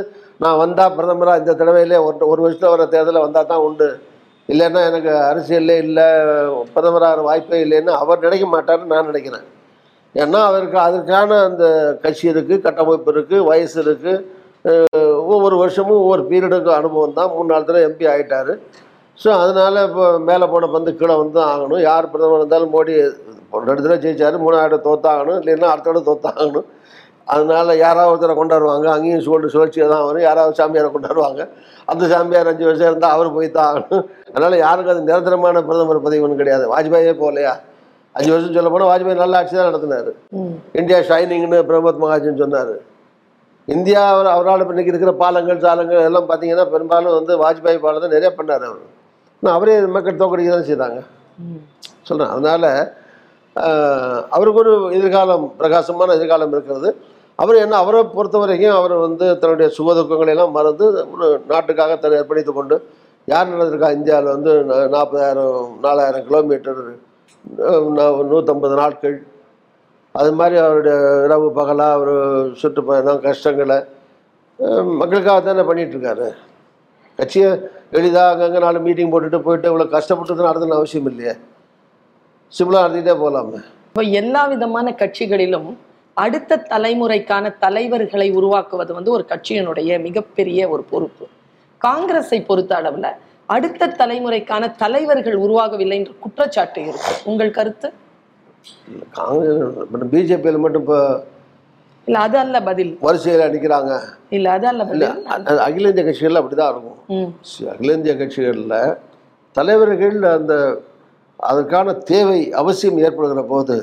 நான் 0.42 0.60
வந்தால் 0.62 0.94
பிரதமராக 0.96 1.42
இந்த 1.42 1.52
தடவையிலே 1.60 1.98
ஒரு 2.06 2.16
ஒரு 2.32 2.40
வருஷத்தில் 2.44 2.74
வர 2.74 2.86
தேர்தலில் 2.94 3.24
வந்தால் 3.26 3.50
தான் 3.52 3.64
உண்டு. 3.66 3.88
இல்லைன்னா 4.48 4.80
எனக்கு 4.90 5.10
அரசியல்லே 5.30 5.76
இல்லை 5.86 6.06
பிரதமராக 6.74 7.22
வாய்ப்பே 7.28 7.58
இல்லைன்னு 7.64 7.92
அவர் 8.02 8.24
நினைக்க 8.26 8.46
மாட்டார்னு 8.54 8.92
நான் 8.92 9.10
நினைக்கிறேன். 9.10 9.44
ஏன்னா 10.14 10.38
அவருக்கு 10.50 10.78
அதற்கான 10.86 11.36
அந்த 11.48 11.64
கட்சி 12.04 12.24
இருக்குது 12.32 12.64
கட்டமைப்பு 12.64 13.12
இருக்குது 13.14 13.46
வயசு 13.50 13.76
இருக்குது 13.84 14.40
ஒவ்வொரு 15.38 15.56
வருஷமும் 15.62 16.00
ஒவ்வொரு 16.04 16.22
பீரியடுக்கு 16.30 16.70
அனுபவம் 16.80 17.16
தான். 17.18 17.30
மூணு 17.34 17.48
நாலு 17.52 17.66
தடவை 17.68 17.84
எம்பி 17.88 18.04
ஆகிட்டாரு 18.12 18.54
ஸோ 19.22 19.28
அதனால் 19.42 19.78
இப்போ 19.88 20.04
மேலே 20.28 20.44
போன 20.52 20.68
பந்து 20.74 20.90
கீழே 21.00 21.14
வந்து 21.22 21.38
ஆகணும். 21.48 21.80
யார் 21.88 22.06
பிரதமர் 22.12 22.40
இருந்தாலும் 22.40 22.72
மோடி 22.74 22.92
ரெண்டு 23.68 23.82
தடவை 23.82 23.98
ஜெயிச்சாரு. 24.04 24.36
மூணாவது 24.44 24.78
தோத்தாகணும். 24.86 25.38
இல்லைன்னா 25.40 25.68
அடுத்த 25.72 25.88
தடவை 25.88 26.04
தோத்தாகணும். 26.10 26.68
அதனால் 27.32 27.70
யாராவது 27.82 28.10
ஒருத்தரை 28.12 28.34
கொண்டாடுவாங்க 28.38 28.86
அங்கேயும் 28.94 29.24
சூழல் 29.26 29.52
சுழற்சியாக 29.54 29.88
தான் 29.92 30.06
வரும். 30.06 30.24
யாராவது 30.28 30.58
சாமியாரை 30.60 30.88
கொண்டாடுவாங்க 30.94 31.42
அந்த 31.92 32.04
சாமியார் 32.12 32.50
அஞ்சு 32.52 32.64
வருஷம் 32.68 32.88
இருந்தால் 32.90 33.14
அவர் 33.16 33.28
போய் 33.36 33.48
தான் 33.56 33.68
ஆகணும். 33.70 34.02
அதனால் 34.32 34.56
யாருக்கும் 34.64 34.94
அது 34.94 35.08
நிரந்தரமான 35.10 35.62
பிரதமர் 35.68 36.04
பதவி 36.06 36.24
ஒன்றும் 36.26 36.40
கிடையாது. 36.42 36.64
வாஜ்பாயே 36.72 37.12
போகலையா? 37.22 37.52
அஞ்சு 38.14 38.30
வருஷம் 38.34 38.56
சொல்ல 38.56 38.70
போனால் 38.72 38.90
வாஜ்பாய் 38.92 39.22
நல்ல 39.24 39.38
ஆட்சி 39.40 39.54
தான் 39.58 39.70
நடத்தினார். 39.70 40.10
இந்தியா 40.80 40.98
ஷைனிங்னு 41.10 41.60
பிரமோத் 41.70 42.02
மகாஜன் 42.04 42.42
சொன்னார். 42.42 42.74
இந்தியா 43.68 44.00
அவர் 44.12 44.28
அவரால் 44.34 44.62
இன்னைக்கு 44.72 44.92
இருக்கிற 44.92 45.12
பாலங்கள் 45.22 45.62
சாலங்கள் 45.64 46.06
எல்லாம் 46.08 46.28
பார்த்தீங்கன்னா 46.30 46.66
பெரும்பாலும் 46.72 47.16
வந்து 47.18 47.32
வாஜ்பாய் 47.42 47.84
பாலம் 47.84 48.04
தான் 48.04 48.14
நிறைய 48.16 48.30
பண்ணார் 48.38 48.64
அவர். 48.68 48.82
ஆனால் 49.42 49.54
அவரே 49.58 49.74
மக்கள் 49.96 50.20
தோக்கடிக்க 50.22 50.50
தான் 50.56 50.68
செய்தாங்க. 50.70 51.00
சொல்கிறேன் 52.08 52.32
அதனால் 52.34 52.68
அவருக்கு 54.36 54.60
ஒரு 54.64 54.72
எதிர்காலம் 54.98 55.44
பிரகாசமான 55.60 56.14
எதிர்காலம் 56.18 56.54
இருக்கிறது. 56.56 56.90
அவர் 57.38 57.62
என்ன 57.64 57.74
அவரை 57.82 58.00
பொறுத்த 58.16 58.36
வரைக்கும் 58.42 58.76
அவர் 58.80 58.94
வந்து 59.06 59.26
தன்னுடைய 59.42 59.68
சுகதுக்கங்களை 59.76 60.32
எல்லாம் 60.34 60.56
மறந்து 60.58 60.86
ஒரு 61.14 61.28
நாட்டுக்காக 61.52 61.96
தன்னை 62.02 62.18
அர்ப்பணித்து 62.22 62.52
கொண்டு 62.58 62.76
யார் 63.28 63.52
நடந்திருக்கா 63.52 63.88
இந்தியாவில் 63.98 64.34
வந்து 64.36 64.52
நாற்பதாயிரம் 64.94 65.72
நாலாயிரம் 65.86 66.26
கிலோமீட்டர் 66.28 66.82
நூற்றம்பது 68.32 68.74
நாட்கள் 68.82 69.16
அது 70.20 70.30
மாதிரி 70.38 70.56
அவருடைய 70.62 70.96
இரவு 71.26 71.46
பகலாக 71.58 71.96
அவர் 71.98 72.14
சுற்றுப்பயணம் 72.60 73.22
கஷ்டங்களை. 73.26 73.78
மக்களுக்காக 75.00 75.38
தானே 75.46 75.62
பண்ணிகிட்ருக்காரு 75.68 76.26
கட்சியை 77.18 77.48
எளிதாக 77.98 78.32
அங்கங்கே 78.32 78.60
நாலு 78.64 78.78
மீட்டிங் 78.86 79.12
போட்டுட்டு 79.12 79.38
போயிட்டு 79.46 79.70
இவ்வளோ 79.70 79.86
கஷ்டப்பட்டு 79.94 80.48
நடத்தணும் 80.48 80.80
அவசியம் 80.80 81.08
இல்லையே. 81.10 81.34
சிம்பிளாக 82.52 82.84
நடத்திட்டே 82.84 83.14
போகலாமே 83.22 83.60
இப்போ 83.88 84.02
எல்லா 84.20 84.42
விதமான 84.52 84.90
கட்சிகளிலும் 85.02 85.70
அடுத்த 86.24 86.58
தலைமுறைக்கான 86.72 87.44
தலைவர்களை 87.64 88.28
உருவாக்குவது 88.38 88.92
வந்து 88.98 89.10
ஒரு 89.16 89.24
கட்சியினுடைய 89.32 89.90
மிகப்பெரிய 90.06 90.60
ஒரு 90.74 90.82
பொறுப்பு. 90.92 91.24
காங்கிரஸை 91.86 92.38
பொறுத்த 92.48 92.72
அளவில் 92.80 93.10
அடுத்த 93.54 93.88
தலைமுறைக்கான 94.00 94.64
தலைவர்கள் 94.82 95.36
உருவாகவில்லை 95.44 95.96
என்ற 96.00 96.12
குற்றச்சாட்டு 96.24 96.80
இருக்கு. 96.90 97.12
உங்கள் 97.30 97.56
கருத்து? 97.58 97.88
காங்கிரஸ் 99.16 100.10
பிஜேபியில் 100.14 100.62
மட்டும் 100.64 100.84
இப்போ 100.84 100.98
இல்ல 102.06 102.20
அது 102.26 102.36
அல்ல 102.44 102.56
பதில். 102.68 102.92
வரிசையில் 103.06 103.42
நிற்கிறாங்க 103.54 103.92
இல்ல 104.36 104.46
அது 104.56 104.66
அல்ல 104.70 104.84
இல்லை 104.94 105.08
பதில் 105.32 105.60
அகில 105.66 105.90
இந்திய 105.92 106.04
கட்சிகளில் 106.06 106.40
அப்படி 106.40 106.56
தான் 106.60 106.72
இருக்கும் 106.74 107.28
அகில 107.74 107.96
இந்திய 107.98 108.14
கட்சிகளில் 108.20 108.78
தலைவர்கள் 109.56 110.16
அந்த 110.38 110.54
அதற்கான 111.50 111.92
தேவை 112.10 112.40
அவசியம் 112.62 112.98
ஏற்படுகிற 113.06 113.42
போது 113.52 113.76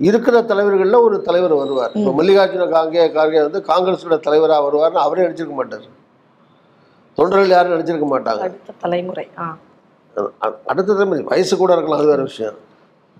இருக்கிற 0.00 0.36
தலைவர்களில் 0.50 1.04
ஒரு 1.06 1.16
தலைவர் 1.28 1.54
வருவார். 1.60 1.92
இப்போ 1.98 2.10
மல்லிகார்ஜுன 2.18 2.64
காங்கே 2.74 3.04
கார்கே 3.16 3.42
வந்து 3.46 3.60
காங்கிரஸோட 3.68 4.16
தலைவராக 4.26 4.64
வருவார்னு 4.66 5.00
அவரே 5.04 5.24
நினச்சிருக்க 5.26 5.56
மாட்டார். 5.60 5.86
தொண்டர்கள் 7.18 7.54
யாரும் 7.56 7.74
நினச்சிருக்க 7.74 8.08
மாட்டாங்க. 8.14 8.42
அடுத்த 8.48 8.74
தலைமுறை 8.84 9.26
அடுத்த 10.70 10.88
தலைமுறை 10.92 11.22
வயசு 11.30 11.54
கூட 11.62 11.72
இருக்கலாம் 11.76 12.00
அது 12.02 12.12
வேற 12.12 12.22
விஷயம். 12.30 12.58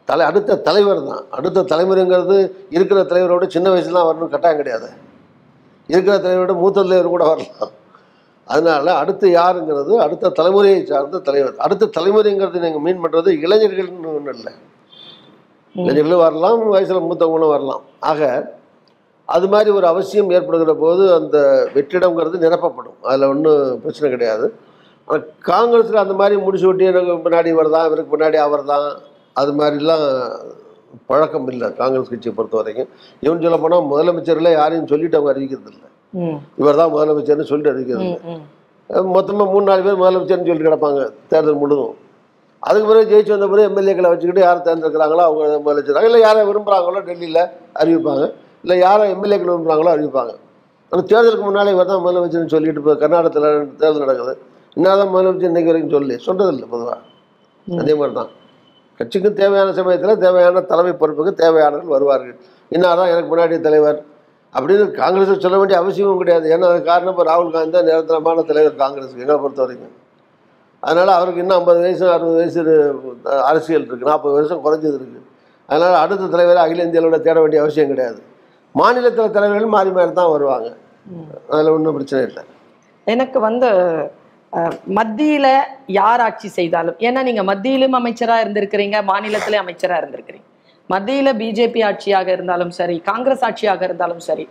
தலை 0.08 0.24
அடுத்த 0.30 0.58
தலைவர் 0.68 1.00
தான். 1.10 1.24
அடுத்த 1.36 1.64
தலைமுறைங்கிறது 1.72 2.36
இருக்கிற 2.76 2.98
தலைவரோட 3.12 3.44
சின்ன 3.54 3.66
வயசுல 3.72 3.96
தான் 3.98 4.08
வரணும் 4.10 4.32
கட்டாயம் 4.34 4.60
கிடையாது. 4.60 4.88
இருக்கிற 5.92 6.14
தலைவரோட 6.26 6.54
மூத்த 6.62 6.84
தலைவர் 6.86 7.14
கூட 7.14 7.24
வரலாம். 7.32 7.72
அதனால 8.52 8.92
அடுத்து 9.02 9.26
யாருங்கிறது 9.38 9.92
அடுத்த 10.04 10.32
தலைமுறையை 10.38 10.80
சார்ந்த 10.90 11.20
தலைவர். 11.28 11.56
அடுத்த 11.66 11.90
தலைமுறைங்கிறது 11.96 12.58
நீங்கள் 12.64 12.84
மீன் 12.86 13.02
பண்ணுறது 13.04 13.30
இளைஞர்கள்னு 13.44 14.12
ஒன்றும் 14.18 14.36
இல்லை. 14.36 14.52
இளைஞர்களும் 15.74 16.22
வரலாம் 16.26 16.62
வயசில் 16.76 17.06
மூத்தவங்களும் 17.08 17.54
வரலாம். 17.54 17.82
ஆக 18.10 18.30
அது 19.34 19.46
மாதிரி 19.52 19.70
ஒரு 19.78 19.86
அவசியம் 19.92 20.30
ஏற்படுகிற 20.36 20.72
போது 20.82 21.04
அந்த 21.18 21.36
வெற்றிடங்கிறது 21.74 22.36
நிரப்பப்படும். 22.44 22.96
அதில் 23.08 23.30
ஒன்றும் 23.32 23.80
பிரச்சனை 23.84 24.08
கிடையாது. 24.14 24.46
ஆனால் 25.08 25.24
காங்கிரஸில் 25.50 26.04
அந்த 26.04 26.14
மாதிரி 26.20 26.36
முடிச்சு 26.44 26.66
விட்டு 26.68 26.84
எனக்கு 26.92 27.16
பின்னாடி 27.26 27.48
இவர் 27.54 27.74
தான் 27.74 27.86
இவருக்கு 27.88 28.12
பின்னாடி 28.14 28.38
அவர் 28.46 28.62
தான் 28.72 28.86
அது 29.40 29.50
மாதிரிலாம் 29.58 30.04
பழக்கம் 31.10 31.48
இல்லை 31.52 31.68
காங்கிரஸ் 31.80 32.10
கட்சியை 32.12 32.32
பொறுத்த 32.36 32.56
வரைக்கும் 32.60 32.88
இவன் 33.24 33.42
சொல்ல 33.44 33.56
போனால் 33.64 33.88
முதலமைச்சர்ல 33.92 34.50
யாரையும் 34.60 34.88
சொல்லிட்டு 34.92 35.18
அவங்க 35.18 35.32
அறிவிக்கிறது 35.32 35.70
இல்லை. 35.72 35.88
இவர் 36.60 36.78
தான் 36.80 36.92
முதலமைச்சர்னு 36.94 37.48
சொல்லிட்டு 37.50 37.72
அறிவிக்கிறது 37.72 38.06
ம் 38.90 39.10
மொத்தமாக 39.16 39.46
மூணு 39.52 39.64
நாலு 39.70 39.82
பேர் 39.86 40.00
முதலமைச்சர்னு 40.02 40.46
சொல்லிட்டு 40.48 40.68
கிடப்பாங்க 40.68 41.00
தேர்தல் 41.32 41.60
முழுதும். 41.62 41.94
அதுக்கு 42.62 42.88
பிறகு 42.90 43.10
ஜெயிச்சு 43.12 43.32
வந்த 43.34 43.46
பிறகு 43.52 43.66
எம்எல்ஏக்களை 43.70 44.08
வச்சுக்கிட்டு 44.12 44.42
யார் 44.46 44.64
தேர்ந்தெடுக்கிறாங்களோ 44.68 45.24
அவங்க 45.28 45.58
முதலமைச்சர் 45.66 46.08
இல்லை 46.08 46.20
யாரை 46.26 46.42
விரும்புகிறாங்களோ 46.50 47.02
டெல்லியில் 47.08 47.42
அறிவிப்பாங்க 47.82 48.24
இல்லை 48.64 48.76
யாரை 48.86 49.04
எம்எல்ஏக்கள் 49.14 49.52
விரும்புகிறாங்களோ 49.52 49.90
அறிவிப்பாங்க. 49.96 50.32
ஆனால் 50.92 51.06
தேர்தலுக்கு 51.12 51.44
முன்னாலே 51.48 51.72
இவர் 51.76 51.90
தான் 51.92 52.02
முதலமைச்சர்னு 52.06 52.52
சொல்லிட்டு 52.54 52.80
இப்போ 52.82 52.94
கர்நாடகத்தில் 53.02 53.48
தேர்தல் 53.82 54.04
நடக்குது. 54.04 54.34
என்னதான் 54.76 55.12
முதலமைச்சர் 55.14 55.50
இன்னைக்கு 55.52 55.70
வரைக்கும் 55.72 55.94
சொல்லி 55.96 56.16
சொல்கிறதில்ல 56.26 56.66
பொதுவாக 56.74 56.98
அதே 57.66 57.94
மாதிரி 58.00 58.14
தான் 58.20 58.32
கட்சிக்கும் 59.00 59.38
தேவையான 59.40 59.72
சமயத்தில் 59.78 60.22
தேவையான 60.24 60.62
தலைமை 60.72 60.92
பொறுப்புக்கு 61.00 61.32
தேவையானவர்கள் 61.42 61.94
வருவார்கள். 61.96 62.36
இன்னாதான் 62.74 63.10
எனக்கு 63.14 63.30
முன்னாடி 63.32 63.56
தலைவர்? 63.66 63.98
அப்படின்னு 64.54 64.84
காங்கிரஸ் 65.00 65.44
சொல்ல 65.44 65.56
வேண்டிய 65.60 65.76
அவசியமும் 65.82 66.20
கிடையாது. 66.22 66.46
ஏன்னா 66.54 66.68
அது 66.72 66.80
காரணம் 66.90 67.12
இப்போ 67.14 67.24
ராகுல் 67.30 67.54
காந்தி 67.56 67.74
தான் 67.76 67.88
நிரந்தரமான 67.90 68.44
தலைவர் 68.50 68.76
காங்கிரஸுக்கு 68.82 69.24
எங்களை 69.24 69.38
பொறுத்த 69.44 69.62
வரைக்கும் 69.64 69.94
அதனால் 70.82 71.12
அவருக்கு 71.18 71.42
இன்னும் 71.42 71.58
ஐம்பது 71.58 71.80
வயசு 71.84 72.04
அறுபது 72.14 72.38
வயசு 72.40 72.60
அரசியல் 73.50 73.82
இருக்குது 73.82 74.08
நாற்பது 74.10 74.34
வருஷம் 74.38 74.62
குறைஞ்சது 74.66 74.96
இருக்குது 74.98 75.22
அதனால் 75.68 75.96
அடுத்த 76.02 76.28
தலைவரை 76.34 76.60
அகில 76.64 76.84
இந்தியாவோட 76.88 77.18
தேட 77.26 77.38
வேண்டிய 77.44 77.62
அவசியம் 77.62 77.90
கிடையாது. 77.92 78.20
மாநிலத்தில் 78.80 79.34
தலைவர்கள் 79.36 79.74
மாறி 79.76 79.90
மாறி 79.96 80.12
தான் 80.20 80.32
வருவாங்க. 80.34 80.68
அதில் 81.52 81.74
ஒன்றும் 81.76 81.96
பிரச்சனை 81.96 82.20
இல்லை. 82.28 82.42
எனக்கு 83.06 83.38
வந்து 83.48 83.68
மத்தியில 84.98 85.46
யார் 85.98 86.22
ஆட்சி 86.26 86.48
செய்தாலும் 86.58 86.98
ஏன்னா 87.06 87.20
நீங்க 87.28 87.42
மத்தியிலும் 87.50 87.96
அமைச்சரா 87.98 88.36
இருந்திருக்கிறீங்க 88.42 88.96
மாநிலத்திலே 89.10 89.58
அமைச்சரா 89.62 89.96
இருந்திருக்கிறீங்க. 90.00 90.46
மத்தியில 90.90 91.28
பிஜேபி 91.40 91.80
ஆட்சியாக 91.88 92.28
இருந்தாலும் 92.36 92.72
சரி 92.78 92.96
காங்கிரஸ் 93.10 93.44
ஆட்சியாக 93.48 93.82
இருந்தாலும் 93.88 94.22
சரி 94.28 94.44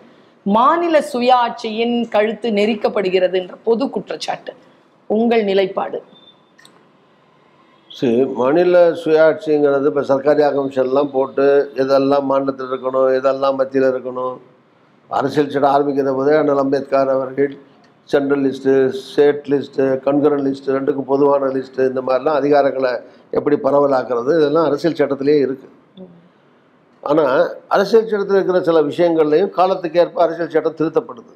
மாநில 0.45 0.95
சுயாட்சியின் 1.11 1.95
கழுத்து 2.15 2.47
நெரிக்கப்படுகிறது 2.59 3.37
என்ற 3.41 3.55
பொது 3.67 3.85
குற்றச்சாட்டு 3.95 4.53
உங்கள் 5.09 5.43
நிலைப்பாடு? 5.49 5.99
சரி 7.91 8.23
மாநில 8.39 8.77
சுயாட்சிங்கிறது 9.03 9.87
இப்போ 9.91 10.03
சர்க்காரி 10.11 10.43
கமிஷன்லாம் 10.57 11.13
போட்டு 11.15 11.45
இதெல்லாம் 11.83 12.27
மாநிலத்தில் 12.31 12.69
இருக்கணும் 12.71 13.09
இதெல்லாம் 13.19 13.57
மத்தியில் 13.61 13.91
இருக்கணும். 13.93 14.35
அரசியல் 15.09 15.53
சட்டம் 15.53 15.73
ஆரம்பிக்கிற 15.75 16.13
போதே 16.19 16.35
அண்ணல் 16.41 16.61
அம்பேத்கர் 16.63 17.13
அவர்கள் 17.15 17.53
central 18.09 18.43
list 18.45 18.73
state 19.03 19.47
list 19.51 19.85
concurrent 20.05 20.43
list 20.47 20.75
ரெண்டுக்கும் 20.75 21.09
பொதுவான 21.11 21.49
லிஸ்ட்டு 21.55 21.87
இந்த 21.91 22.01
மாதிரிலாம் 22.07 22.37
அதிகாரங்களை 22.41 22.91
எப்படி 23.37 23.55
பரவலாக்குறது 23.65 24.31
இதெல்லாம் 24.39 24.67
அரசியல் 24.69 24.99
சட்டத்திலேயே 24.99 25.39
இருக்குது 25.45 25.73
ஆனால் 27.03 27.41
அரசியல் 27.75 28.11
சட்டத்தில் 28.11 28.37
இருக்கிற 28.37 28.59
சில 28.67 28.79
விஷயங்கள்லையும் 28.91 29.51
காலத்துக்கு 29.57 29.99
ஏற்ப 30.03 30.21
அரசியல் 30.25 30.53
சட்டம் 30.53 30.77
திருத்தப்படுது. 30.79 31.33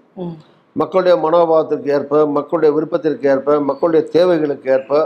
மக்களுடைய 0.76 1.16
மனோபாவத்திற்கு 1.26 1.90
ஏற்ப 1.98 2.22
மக்களுடைய 2.38 2.72
விருப்பத்திற்கு 2.76 3.28
ஏற்ப 3.34 3.58
மக்களுடைய 3.70 4.02
தேவைகளுக்கு 4.16 4.70
ஏற்ப 4.76 5.02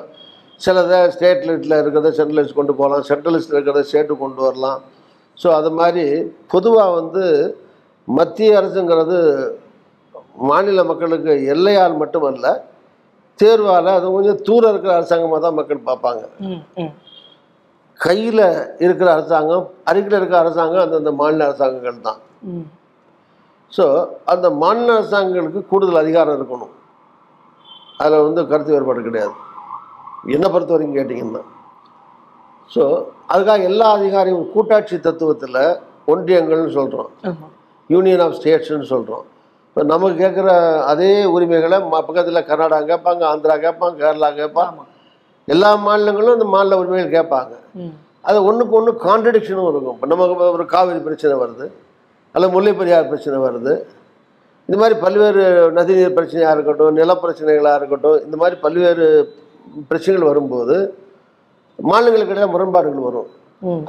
சிலதை 0.61 0.99
ஸ்டேட் 1.15 1.45
லிஸ்ட்டில் 1.47 1.79
இருக்கிறத 1.81 2.11
சென்ட்ரல் 2.17 2.39
லிஸ்ட் 2.39 2.59
கொண்டு 2.59 2.73
போகலாம் 2.79 3.05
சென்ட்ரல் 3.09 3.35
லிஸ்ட்டில் 3.35 3.57
இருக்கிறத 3.57 3.83
ஸ்டேட்டு 3.89 4.15
கொண்டு 4.23 4.41
வரலாம். 4.47 4.79
ஸோ 5.37 5.47
அது 5.59 5.69
மாதிரி 5.79 6.05
பொதுவாக 6.53 6.91
வந்து 6.99 7.23
மத்திய 8.07 8.57
அரசுங்கிறது 8.59 9.17
மாநில 10.49 10.83
மக்களுக்கு 10.91 11.33
எல்லையால் 11.53 12.01
மட்டுமல்ல 12.01 12.47
தேர்வால் 13.39 13.89
அது 13.97 14.07
கொஞ்சம் 14.15 14.41
தூரம் 14.47 14.71
இருக்கிற 14.73 14.91
அரசாங்கமாக 14.99 15.39
தான் 15.45 15.57
மக்கள் 15.59 15.87
பார்ப்பாங்க. 15.89 16.23
கையில் 17.99 18.45
இருக்கிற 18.85 19.07
அரசாங்கம் 19.15 19.65
அருகில் 19.89 20.17
இருக்கிற 20.19 20.37
அரசாங்கம் 20.43 20.83
அந்தந்த 20.83 21.11
மாநில 21.21 21.47
அரசாங்கங்கள் 21.49 22.05
தான். 22.07 22.19
ஸோ 23.73 23.85
அந்த 24.33 24.47
மாநில 24.63 24.95
அரசாங்கங்களுக்கு 24.99 25.61
கூடுதல் 25.71 26.01
அதிகாரம் 26.03 26.37
இருக்கணும். 26.39 26.73
அதில் 28.03 28.25
வந்து 28.27 28.41
கருத்து 28.51 28.73
வேறுபாடு 28.75 29.01
கிடையாது. 29.07 29.35
என்னை 30.35 30.47
பொறுத்த 30.53 30.73
வரைக்கும் 30.73 30.97
கேட்டிங்கன்னா. 30.99 31.43
ஸோ 32.73 32.83
அதுக்காக 33.33 33.63
எல்லா 33.71 33.87
அதிகாரியும் 33.97 34.47
கூட்டாட்சி 34.53 34.97
தத்துவத்தில் 35.07 35.61
ஒன்றியங்கள்னு 36.13 36.73
சொல்கிறோம். 36.79 37.11
யூனியன் 37.89 38.23
ஆஃப் 38.25 38.35
ஸ்டேட்ஸ்னு 38.39 38.91
சொல்கிறோம் 38.93 39.25
இப்போ 39.73 39.83
நமக்கு 39.91 40.15
கேட்குற 40.23 40.49
அதே 40.89 41.11
உரிமைகளை 41.35 41.77
பக்கத்தில் 41.91 42.47
கர்நாடகா 42.49 42.83
கேட்பாங்க 42.89 43.23
ஆந்திரா 43.29 43.55
கேட்பாங்க 43.63 43.95
கேரளா 44.03 44.29
கேட்பாங்க. 44.39 44.71
ஆமா. 44.73 44.83
எல்லா 45.47 45.69
மாநிலங்களும் 45.85 46.35
இந்த 46.37 46.47
மாநில 46.55 46.77
உரிமைகள் 46.81 47.15
கேட்பாங்க. 47.15 47.53
அது 48.29 48.37
ஒன்றுக்கு 48.49 48.77
ஒன்று 48.79 48.91
கான்ட்ரடிக்ஷனும் 49.07 49.69
இருக்கும். 49.71 49.95
இப்போ 49.97 50.09
நமக்கு 50.11 50.51
ஒரு 50.57 50.65
காவிரி 50.75 50.99
பிரச்சனை 51.07 51.33
வருது 51.43 51.65
அல்ல 52.35 52.45
முல்லை 52.55 52.73
பெரியார் 52.81 53.09
பிரச்சனை 53.11 53.39
வருது. 53.47 53.73
இந்த 54.69 54.77
மாதிரி 54.81 54.95
பல்வேறு 55.05 55.43
நதிநீர் 55.79 56.15
பிரச்சனையாக 56.17 56.55
இருக்கட்டும் 56.55 56.97
நில 57.01 57.17
பிரச்சனைகளாக 57.23 57.79
இருக்கட்டும் 57.79 58.19
இந்த 58.27 58.35
மாதிரி 58.43 58.55
பல்வேறு 58.65 59.07
பிரச்சனைகள் 59.89 60.29
வரும்போது 60.31 60.77
மாநிலங்களுக்கு 61.79 62.33
இடையில 62.35 62.53
முரண்பாடுகள் 62.53 63.07
வரும். 63.09 63.29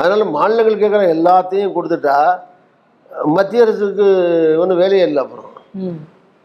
அதனால் 0.00 0.32
மாநிலங்கள் 0.38 0.82
கேட்குற 0.82 1.06
எல்லாத்தையும் 1.16 1.74
கொடுத்துட்டா 1.76 2.18
மத்திய 3.36 3.64
அரசுக்கு 3.64 4.06
ஒன்றும் 4.62 4.80
வேலையே 4.82 5.06
இல்லை 5.08 5.20
அப்புறம். 5.24 5.50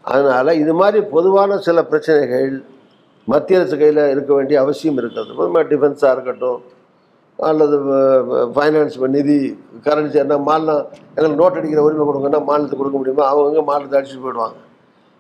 அதனால் 0.06 0.60
இது 0.64 0.74
மாதிரி 0.82 1.00
பொதுவான 1.16 1.58
சில 1.68 1.80
பிரச்சனைகள் 1.92 2.50
மத்திய 3.28 3.60
அரசு 3.60 3.76
கையில் 3.80 4.02
இருக்க 4.14 4.32
வேண்டிய 4.38 4.58
அவசியம் 4.64 5.00
இருக்கிறது. 5.02 5.32
பொதுவாக 5.40 5.64
டிஃபென்ஸாக 5.72 6.14
இருக்கட்டும் 6.16 6.62
அல்லது 7.40 7.76
ஃபைனான்ஸ் 8.56 8.98
நிதி 9.18 9.38
கரன்சி 9.86 10.18
என்ன 10.24 10.38
மாநிலம் 10.48 10.82
எங்களுக்கு 11.18 11.42
நோட் 11.42 11.60
அடிக்கிற 11.60 11.84
உரிமை 11.88 12.06
கொடுங்கன்னா 12.08 12.40
மாநிலத்துக்கு 12.50 12.82
கொடுக்க 12.82 12.98
முடியுமா? 13.02 13.26
அவங்கவுங்க 13.32 13.64
மாநிலத்தை 13.70 13.98
அடிச்சுட்டு 14.00 14.26
போயிடுவாங்க. 14.26 14.58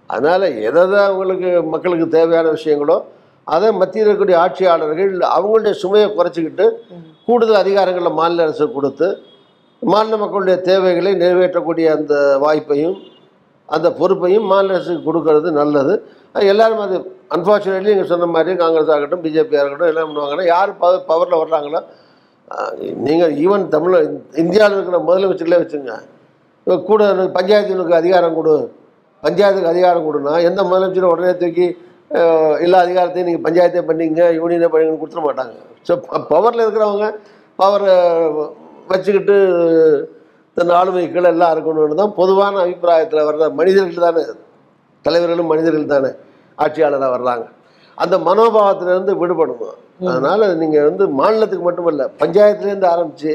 அதனால் 0.10 0.46
எதை 0.68 0.84
அவங்களுக்கு 1.08 1.50
மக்களுக்கு 1.74 2.08
தேவையான 2.18 2.48
விஷயங்களோ 2.58 2.98
அதை 3.48 3.70
மத்தியில் 3.82 4.06
இருக்கக்கூடிய 4.06 4.38
ஆட்சியாளர்கள் 4.46 5.14
அவங்களுடைய 5.36 5.74
சுமையை 5.84 6.08
குறைச்சிக்கிட்டு 6.18 6.66
கூடுதல் 7.28 7.62
அதிகாரங்களை 7.64 8.12
மாநில 8.20 8.44
அரசு 8.48 8.66
கொடுத்து 8.78 9.08
மாநில 9.82 10.16
மக்களுடைய 10.24 10.58
தேவைகளை 10.70 11.12
நிறைவேற்றக்கூடிய 11.24 11.88
அந்த 11.98 12.16
வாய்ப்பையும் 12.44 12.98
அந்த 13.76 13.88
பொறுப்பையும் 14.00 14.48
மாநில 14.52 14.76
அரசுக்கு 14.78 15.04
கொடுக்கறது 15.08 15.50
நல்லது. 15.62 15.94
அது 16.36 16.46
எல்லாரும் 16.54 16.84
அது 16.86 16.96
அன்ஃபார்ச்சுனேட்லி 17.36 17.92
நீங்கள் 17.94 18.12
சொன்ன 18.12 18.30
மாதிரி 18.36 18.52
காங்கிரஸ் 18.62 18.94
ஆகட்டும் 18.96 19.24
பிஜேபியாக 19.26 19.64
இருக்கட்டும் 19.64 19.92
எல்லாம் 19.92 20.10
பண்ணுவாங்கன்னா 20.10 20.46
யார் 20.54 20.72
பவர் 20.84 21.08
பவரில் 21.10 21.42
வர்றாங்களோ 21.42 21.82
நீங்கள் 23.08 23.34
ஈவன் 23.44 23.66
தமிழ் 23.76 23.96
இந்தியாவில் 24.44 24.76
இருக்கிற 24.78 25.00
முதலமைச்சர்களே 25.08 25.60
வச்சுங்க. 25.64 25.94
கூட 26.90 27.02
எனக்கு 27.14 27.34
பஞ்சாயத்துகளுக்கு 27.40 28.00
அதிகாரம் 28.02 28.38
கொடு 28.38 28.56
பஞ்சாயத்துக்கு 29.24 29.72
அதிகாரம் 29.74 30.08
கொடுனா 30.08 30.34
எந்த 30.50 30.60
முதலமைச்சரும் 30.70 31.14
உடனே 31.14 31.34
தூக்கி 31.42 31.68
எல்லா 32.66 32.78
அதிகாரத்தையும் 32.86 33.30
நீங்கள் 33.30 33.46
பஞ்சாயத்தே 33.48 33.82
பண்ணிங்க 33.90 34.22
யூனியனே 34.38 34.70
பண்ணீங்கன்னு 34.72 35.02
கொடுத்துட 35.02 35.24
மாட்டாங்க. 35.28 35.54
ஸோ 35.88 35.94
பவரில் 36.32 36.64
இருக்கிறவங்க 36.66 37.08
பவரை 37.60 37.96
வச்சுக்கிட்டு 38.92 39.38
தன் 40.60 40.74
ஆளுமை 40.80 41.04
கீழே 41.14 41.30
எல்லாம் 41.34 41.54
இருக்கணும்னு 41.56 42.00
தான் 42.02 42.16
பொதுவான 42.22 42.60
அபிப்பிராயத்தில் 42.64 43.28
வர்ற 43.30 43.52
மனிதர்கள் 43.60 44.06
தானே. 44.08 44.24
தலைவர்களும் 45.06 45.52
மனிதர்கள் 45.54 45.94
தானே. 45.94 46.12
ஆட்சியாளராக 46.64 47.12
வர்றாங்க. 47.16 47.46
அந்த 48.04 48.16
மனோபாவத்திலிருந்து 48.28 49.14
விடுபடணும். 49.22 49.78
அதனால் 50.10 50.44
நீங்கள் 50.62 50.88
வந்து 50.90 51.06
மாநிலத்துக்கு 51.20 51.66
மட்டுமல்ல 51.68 52.04
பஞ்சாயத்துலேருந்து 52.22 52.88
ஆரம்பித்து 52.96 53.32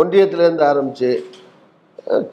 ஒன்றியத்திலேருந்து 0.00 0.64
ஆரம்பித்து 0.72 1.10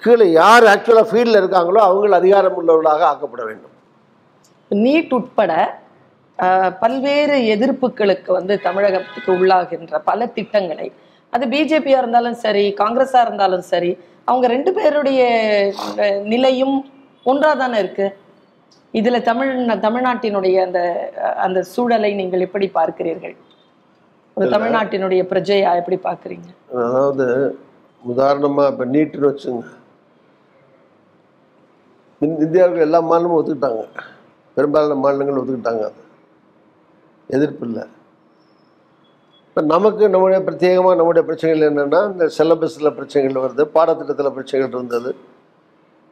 கீழே 0.04 0.26
யார் 0.42 0.66
ஆக்சுவலாக 0.72 1.10
ஃபீல்டில் 1.10 1.40
இருக்காங்களோ 1.42 1.80
அவங்கள் 1.90 2.18
அதிகாரம் 2.20 2.58
உள்ளவர்களாக 2.60 3.04
ஆக்கப்பட 3.12 3.44
வேண்டும். 3.50 3.76
நீட் 4.72 5.14
உட்பட 5.18 5.52
பல்வேறு 6.82 7.36
எதிர்ப்புகளுக்கு 7.54 8.32
வந்து 8.38 8.54
தமிழகத்துக்கு 8.68 9.32
உள்ளாகின்ற 9.40 9.98
பல 10.10 10.28
திட்டங்களை 10.38 10.88
அது 11.32 11.46
பிஜேபியா 11.46 11.98
இருந்தாலும் 11.98 12.34
சரி 12.34 12.74
காங்கிரஸா 12.74 13.22
இருந்தாலும் 13.22 13.62
சரி 13.62 13.98
அவங்க 14.26 14.48
ரெண்டு 14.48 14.74
பேருடைய 14.74 15.22
நிலையும் 16.24 16.92
ஒன்றா 17.24 17.54
தானே 17.54 17.80
இருக்கு? 17.80 18.18
இதுல 18.94 19.22
தமிழ் 19.22 19.66
தமிழ்நாட்டினுடைய 19.66 20.64
அந்த 20.64 21.12
அந்த 21.38 21.64
சூழலை 21.64 22.14
நீங்கள் 22.14 22.40
எப்படி 22.40 22.72
பார்க்கிறீர்கள்? 22.74 23.36
தமிழ்நாட்டினுடைய 24.38 25.24
பிரஜையா 25.24 25.76
எப்படி 25.76 26.00
பார்க்கறீங்க? 26.04 26.76
அதாவது 26.76 27.58
உதாரணமாக 28.04 28.70
இப்போ 28.70 28.86
நீட்டுன்னு 28.86 29.32
வச்சுங்க. 29.32 29.64
இந்த- 32.20 32.44
இந்தியாவுக்கு 32.44 32.82
எல்லா 32.82 33.00
மாநிலமும் 33.00 33.48
ஒத்துக்கிட்டாங்க. 33.48 33.88
பெரும்பாலான 34.54 34.96
மாநிலங்கள் 34.96 35.44
ஒத்துக்கிட்டாங்க. 35.44 35.92
எதிர்ப்பு 37.28 37.68
இல்லை. 37.68 37.84
இப்போ 39.54 39.62
நமக்கு 39.62 40.10
நம்முடைய 40.10 40.44
பிரத்யேகமாக 40.46 40.96
நம்முடைய 40.96 41.28
பிரச்சனைகள் 41.28 41.74
என்னென்னா 41.74 42.12
இந்த 42.12 42.30
சிலபஸில் 42.38 42.94
பிரச்சனைகள் 42.94 43.42
வருது 43.44 43.64
பாடத்திட்டத்தில் 43.74 44.32
பிரச்சனைகள் 44.32 44.78
இருந்தது. 44.78 45.16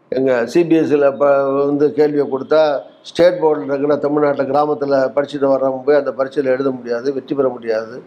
எங்கள் 0.10 0.46
சிபிஎஸ்சியில் 0.46 1.13
இப்போ 1.13 1.51
வந்து 1.65 1.93
கேள்வியை 1.93 2.27
கொடுத்தா 2.31 2.79
ஸ்டேட் 3.01 3.41
போர்டில் 3.41 3.63
இருக்கிற 3.63 3.96
தமிழ்நாட்டில் 3.96 4.46
கிராமத்தில் 4.46 4.89
படிச்சுட்டு 4.89 5.53
வர்றவங்க 5.53 5.84
போய் 5.86 5.96
அந்த 5.96 6.12
பரீட்சையில் 6.12 6.51
எழுத 6.51 6.72
முடியாது 6.72 7.13
வெற்றி 7.13 7.36
பெற 7.36 7.50
முடியாது. 7.50 8.01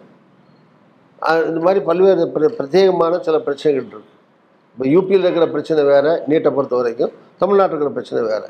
இந்த 1.47 1.61
மாதிரி 1.61 1.85
பல்வேறு 1.85 2.27
பிர- 2.27 2.55
பிரத்யேகமான 2.59 3.21
சில 3.21 3.39
பிரச்சனைகள் 3.39 3.89
இருக்குது 3.89 4.11
இப்போ 4.73 4.87
யூபியில் 4.87 5.19
இருக்கிற 5.19 5.47
பிரச்சனை 5.49 5.85
வேறு 5.85 6.23
நீட்டை 6.29 6.55
பொறுத்த 6.55 6.77
வரைக்கும் 6.77 7.13
தமிழ்நாட்டில் 7.39 7.81
இருக்கிற 7.81 8.03
பிரச்சனை 8.03 8.25
வேறு. 8.25 8.49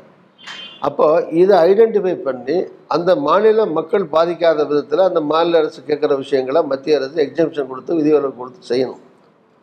அப்போ 0.83 1.05
இதை 1.41 1.55
ஐடென்டிஃபை 1.67 2.13
பண்ணி 2.27 2.55
அந்த 2.95 3.11
மாநில 3.27 3.65
மக்கள் 3.77 4.05
பாதிக்காத 4.15 4.59
விதத்தில் 4.69 5.07
அந்த 5.09 5.21
மாநில 5.31 5.59
அரசு 5.61 5.79
கேட்குற 5.89 6.15
விஷயங்களை 6.23 6.61
மத்திய 6.71 6.97
அரசு 6.99 7.17
எக்ஸம்ஷன் 7.25 7.69
கொடுத்து 7.71 7.97
விதிவிலக்கு 7.99 8.39
கொடுத்து 8.41 8.69
செய்யணும். 8.71 9.01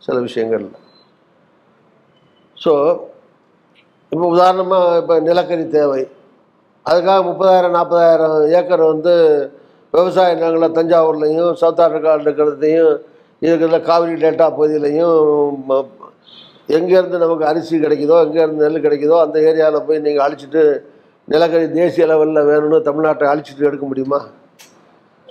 சில 0.02 0.16
விஷயங்களில். 0.26 0.76
ஸோ 2.58 2.72
இப்போ 4.12 4.26
உதாரணமாக 4.34 4.96
இப்போ 5.02 5.16
நிலக்கரி 5.28 5.66
தேவை. 5.78 6.02
அதுக்காக 6.86 7.20
முப்பதாயிரம் 7.28 7.76
நாற்பதாயிரம் 7.78 8.36
ஏக்கர் 8.58 8.84
வந்து 8.92 9.14
விவசாய 9.94 10.34
நிலங்களை 10.40 10.68
தஞ்சாவூர்லேயும் 10.78 11.50
சவுத் 11.62 11.82
ஆஃப்ரிக்காவில் 11.84 12.24
இருக்கிறதையும் 12.26 12.92
இருக்கிற 13.42 13.78
காவிரி 13.88 14.14
டெல்டா 14.22 14.46
பகுதியிலையும் 14.56 15.18
எங்கேருந்து 16.68 17.20
நமக்கு 17.24 17.44
அரிசி 17.50 17.76
கிடைக்குதோ 17.84 18.16
எங்கேருந்து 18.24 18.64
நெல் 18.64 18.84
கிடைக்குதோ 18.86 19.16
அந்த 19.24 19.36
ஏரியாவில் 19.50 19.86
போய் 19.86 20.04
நீங்கள் 20.06 20.24
அழிச்சிட்டு 20.26 20.62
நிலக்கரி 21.30 21.72
தேசிய 21.72 22.06
லெவலில் 22.06 22.48
வேணும்னு 22.50 22.76
தமிழ்நாட்டை 22.78 23.26
அழிச்சிட்டு 23.28 23.66
எடுக்க 23.66 23.86
முடியுமா? 23.86 24.20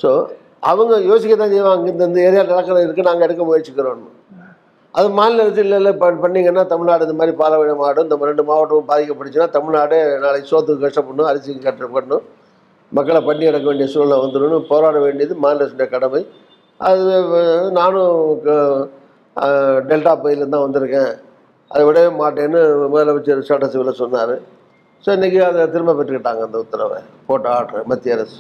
ஸோ 0.03 0.27
அவங்க 0.59 0.97
யோசிக்க 0.99 1.35
தான் 1.35 1.49
செய்வாங்க. 1.49 1.89
இந்த 1.89 2.05
இந்த 2.05 2.19
ஏரியா 2.19 2.43
நிலக்கரி 2.43 2.85
இருக்குது 2.85 3.05
நாங்கள் 3.05 3.27
எடுக்க 3.27 3.43
முயற்சிக்கிறோம்னு. 3.43 4.07
அது 4.93 5.09
மாநில 5.09 5.43
இல்லை 5.45 5.77
இல்லை 5.77 6.63
தமிழ்நாடு 6.63 7.03
இந்த 7.03 7.13
மாதிரி 7.13 7.37
பாலவீன 7.37 7.75
மாவட்டம் 7.75 8.03
இந்த 8.03 8.25
ரெண்டு 8.25 8.43
மாவட்டமும் 8.43 8.87
பாதிக்கப்படுச்சுன்னா 8.87 9.49
தமிழ்நாடு 9.49 10.19
நாளைக்கு 10.19 10.49
சோத்துக்கு 10.51 10.85
கஷ்டப்படணும் 10.85 11.25
அரிசிக்கு 11.25 11.71
கஷ்டப்படணும் 11.71 12.23
மக்களை 12.93 13.21
பண்ணி 13.21 13.45
எடுக்க 13.45 13.65
வேண்டிய 13.65 13.87
சூழ்நிலை 13.87 14.21
வந்துடும் 14.21 14.65
போராட 14.67 14.99
வேண்டியது 14.99 15.35
மாநில 15.35 15.63
அரசுடைய 15.63 15.89
கடமை. 15.89 16.27
அது 16.77 17.03
நானும் 17.71 18.41
க- 18.41 18.87
டெல்டா 19.89 20.13
பகுதியிலேருந்து 20.15 20.49
தான் 20.49 20.71
வந்திருக்கேன். 20.71 21.11
அதை 21.67 21.85
விடவே 21.85 22.09
மாட்டேன்னு 22.19 22.89
முதலமைச்சர் 22.93 23.41
சட்டசபையில் 23.41 23.93
சொன்னார். 23.93 24.39
ஸோ 25.03 25.09
இன்றைக்கி 25.17 25.39
அதை 25.47 25.65
திரும்ப 25.73 25.91
பெற்றுக்கிட்டாங்க 25.97 26.41
அந்த 26.47 26.57
உத்தரவை 26.63 26.97
போட்ட 27.27 27.47
ஆர்டர் 27.57 27.85
மத்திய 27.91 28.15
அரசு. 28.17 28.39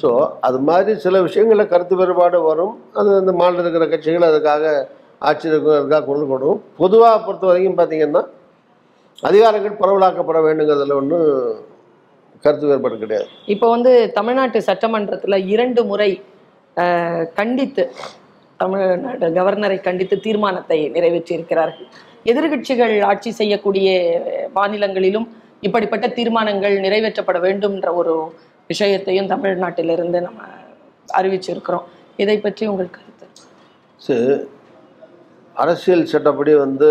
ஸோ 0.00 0.08
அது 0.46 0.58
மாதிரி 0.68 0.92
சில 1.04 1.16
விஷயங்களில் 1.26 1.70
கருத்து 1.72 1.94
வேறுபாடு 2.00 2.38
வரும். 2.50 2.74
அது 3.00 3.10
அந்த 3.22 3.32
மாநில 3.40 3.62
இருக்கிற 3.64 3.86
கட்சிகள் 3.92 4.28
அதுக்காக 4.28 4.64
ஆட்சி 5.28 5.46
இருக்கிறதுக்காக 5.50 6.04
கொண்டு 6.10 6.26
கொடுக்கும். 6.30 6.60
பொதுவாக 6.82 7.16
பொறுத்த 7.26 7.46
வரைக்கும் 7.50 7.78
பார்த்தீங்கன்னா 7.80 8.22
அதிகாரங்கள் 9.30 9.80
பரவலாக்கப்பட 9.82 10.38
வேண்டுங்கிறதுல 10.46 10.96
ஒன்றும் 11.00 11.26
கருத்து 12.44 12.70
வேறுபாடு 12.70 13.02
கிடையாது. 13.02 13.28
இப்போ 13.54 13.66
வந்து 13.74 13.92
தமிழ்நாட்டு 14.18 14.60
சட்டமன்றத்தில் 14.68 15.46
இரண்டு 15.54 15.82
முறை 15.90 16.10
கண்டித்து 17.40 17.84
தமிழ்நாடு 18.60 19.28
கவர்னரை 19.38 19.78
கண்டித்து 19.88 20.16
தீர்மானத்தை 20.28 20.78
நிறைவேற்றியிருக்கிறார்கள். 20.96 21.90
எதிர்க்கட்சிகள் 22.30 22.94
ஆட்சி 23.10 23.30
செய்யக்கூடிய 23.40 23.90
மாநிலங்களிலும் 24.58 25.28
இப்படிப்பட்ட 25.66 26.06
தீர்மானங்கள் 26.18 26.74
நிறைவேற்றப்பட 26.84 27.38
வேண்டும்ன்ற 27.46 27.88
ஒரு 28.00 28.14
விஷயத்தையும் 28.70 29.30
தமிழ்நாட்டிலிருந்து 29.32 30.18
நம்ம 30.26 30.40
அறிவிச்சிருக்கிறோம். 31.18 31.86
இதை 32.22 32.36
பற்றி 32.46 32.64
உங்கள் 32.72 32.94
கருத்து? 32.96 33.26
சரி 34.06 34.26
அரசியல் 35.62 36.10
சட்டப்படி 36.12 36.52
வந்து 36.64 36.88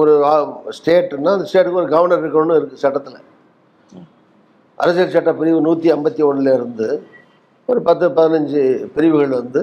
ஒரு 0.00 0.12
ஸ்டேட்டுன்னா 0.78 1.34
அந்த 1.36 1.46
ஸ்டேட்டுக்கு 1.50 1.82
ஒரு 1.82 1.90
கவர்னர் 1.94 2.22
இருக்கணும்னு 2.22 2.58
இருக்குது 2.58 2.84
சட்டத்தில். 2.84 3.20
அரசியல் 4.82 5.14
சட்ட 5.14 5.30
பிரிவு 5.40 5.60
நூற்றி 5.66 5.88
ஐம்பத்தி 5.96 6.22
இருந்து 6.58 6.88
ஒரு 7.68 7.80
பத்து 7.86 8.06
பதினஞ்சு 8.16 8.62
பிரிவுகள் 8.96 9.38
வந்து 9.40 9.60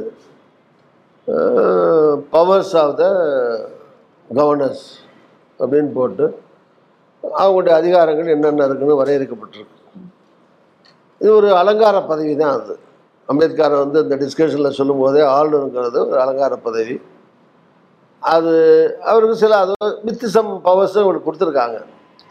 பவர்ஸ் 2.36 2.74
ஆஃப் 2.84 2.96
த 3.02 3.06
கவர்னர்ஸ் 4.30 4.88
அப்படின்னு 5.60 5.92
போட்டு 6.00 6.26
அவங்களுடைய 7.24 7.74
அதிகாரங்கள் 7.82 8.34
என்னென்ன 8.36 8.66
இருக்குன்னு 8.70 9.00
வரையறுக்கப்பட்டிருக்கு. 9.02 9.78
இது 11.22 11.32
ஒரு 11.40 11.50
அலங்கார 11.62 11.98
பதவி 12.12 12.34
தான் 12.42 12.56
அது. 12.60 12.74
அம்பேத்கர் 13.30 13.76
வந்து 13.84 14.00
இந்த 14.04 14.16
டிஸ்கஷனில் 14.24 14.78
சொல்லும்போதே 14.80 15.22
ஆளுநருங்கிறது 15.36 16.00
ஒரு 16.10 16.20
அலங்கார 16.24 16.54
பதவி. 16.68 16.96
அது 18.22 18.54
அவருக்கு 19.12 19.36
சில 19.44 19.54
அது 19.64 19.74
வித் 20.08 20.26
சம் 20.36 20.52
பவர்ஸும் 20.68 21.04
அவங்களுக்கு 21.04 21.28
கொடுத்துருக்காங்க. 21.28 21.78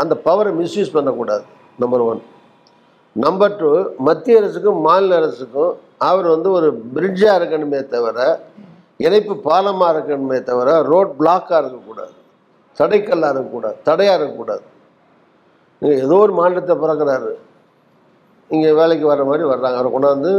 அந்த 0.03 0.15
பவரை 0.27 0.53
மிஸ்யூஸ் 0.61 0.95
பண்ணக்கூடாது 0.97 1.45
நம்பர் 1.83 2.05
ஒன் 2.11 2.21
நம்பர் 3.17 3.57
டூ 3.61 3.71
மத்திய 4.09 4.41
அரசுக்கும் 4.41 4.79
மாநில 4.89 5.17
அரசுக்கும் 5.21 5.73
அவர் 6.09 6.27
வந்து 6.35 6.49
ஒரு 6.59 6.69
பிரிட்ஜாக 6.95 7.39
இருக்கணுமே 7.41 7.81
தவிர 7.95 8.19
இணைப்பு 9.07 9.35
பாலமாக 9.49 9.93
இருக்கணுமே 9.95 10.39
தவிர 10.51 10.69
ரோட் 10.91 11.13
பிளாக்காக 11.21 11.61
இருக்கக்கூடாது. 11.63 12.15
தடைக்கல்லாக 12.81 13.33
இருக்கக்கூடாது 13.33 13.77
தடையாக 13.89 14.17
இருக்கக்கூடாது. 14.19 14.65
இங்கே 15.83 15.97
ஏதோ 15.99 16.17
ஒரு 16.17 16.33
மாநிலத்தை 16.33 16.75
பிறக்கிறாரு. 16.77 17.31
இங்கே 18.51 18.73
வேலைக்கு 18.73 19.07
வர்ற 19.13 19.25
மாதிரி 19.25 19.45
வர்றாங்க. 19.45 19.77
அவரை 19.77 19.91
கொண்டாந்து 19.93 20.33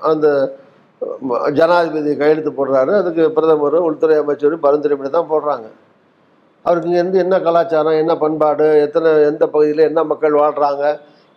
அந்த 0.00 0.26
ம- 1.28 1.50
ஜனாதிபதி 1.50 2.16
கையெழுத்து 2.16 2.50
போடுறாரு. 2.50 2.92
அதுக்கு 2.94 3.30
பிரதமர் 3.30 3.76
உள்துறை 3.80 4.16
அமைச்சர் 4.18 4.56
பரிந்துரை 4.60 4.96
பண்ணி 4.96 5.10
தான் 5.10 5.30
போடுறாங்க. 5.30 5.66
அவருக்கு 6.64 6.88
இங்கேருந்து 6.88 7.18
என்ன 7.18 7.40
கலாச்சாரம் 7.40 8.00
என்ன 8.02 8.16
பண்பாடு 8.16 8.66
எத்தனை 8.80 9.10
எந்த 9.22 9.44
பகுதியில் 9.46 9.86
என்ன 9.86 10.04
மக்கள் 10.04 10.34
வாழ்கிறாங்க 10.34 10.82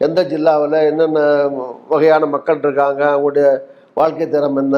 எந்த 0.02 0.22
ஜில்லாவில் 0.24 0.78
என்னென்ன 0.89 1.20
வகையான 1.89 2.26
மக்கள் 2.26 2.60
இருக்காங்க 2.60 3.02
அவங்களுடைய 3.12 3.48
வாழ்க்கை 3.94 4.30
தரம் 4.30 4.58
என்ன 4.58 4.78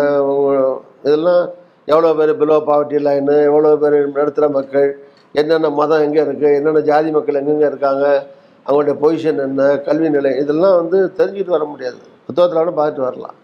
இதெல்லாம் 1.04 1.42
எவ்வளோ 1.88 2.12
பேர் 2.14 2.32
பிலோ 2.38 2.58
பாவர்ட்டி 2.68 3.00
லைனு 3.00 3.36
எவ்வளோ 3.44 3.72
பேர் 3.76 3.98
நடுத்தர 4.12 4.50
மக்கள் 4.50 4.88
என்னென்ன 5.36 5.70
மதம் 5.70 6.02
எங்கே 6.02 6.22
இருக்குது 6.22 6.56
என்னென்ன 6.56 6.82
ஜாதி 6.82 7.12
மக்கள் 7.12 7.40
எங்கெங்கே 7.42 7.66
இருக்காங்க 7.66 8.06
அவங்களுடைய 8.66 8.96
பொசிஷன் 9.02 9.42
என்ன 9.48 9.64
கல்வி 9.88 10.10
நிலை 10.16 10.32
இதெல்லாம் 10.44 10.78
வந்து 10.82 10.98
தெரிஞ்சுட்டு 11.18 11.56
வர 11.56 11.66
முடியாது. 11.72 12.00
புத்தகத்தில் 12.28 12.60
வேணும் 12.62 12.78
பார்த்துட்டு 12.80 13.08
வரலாம். 13.08 13.36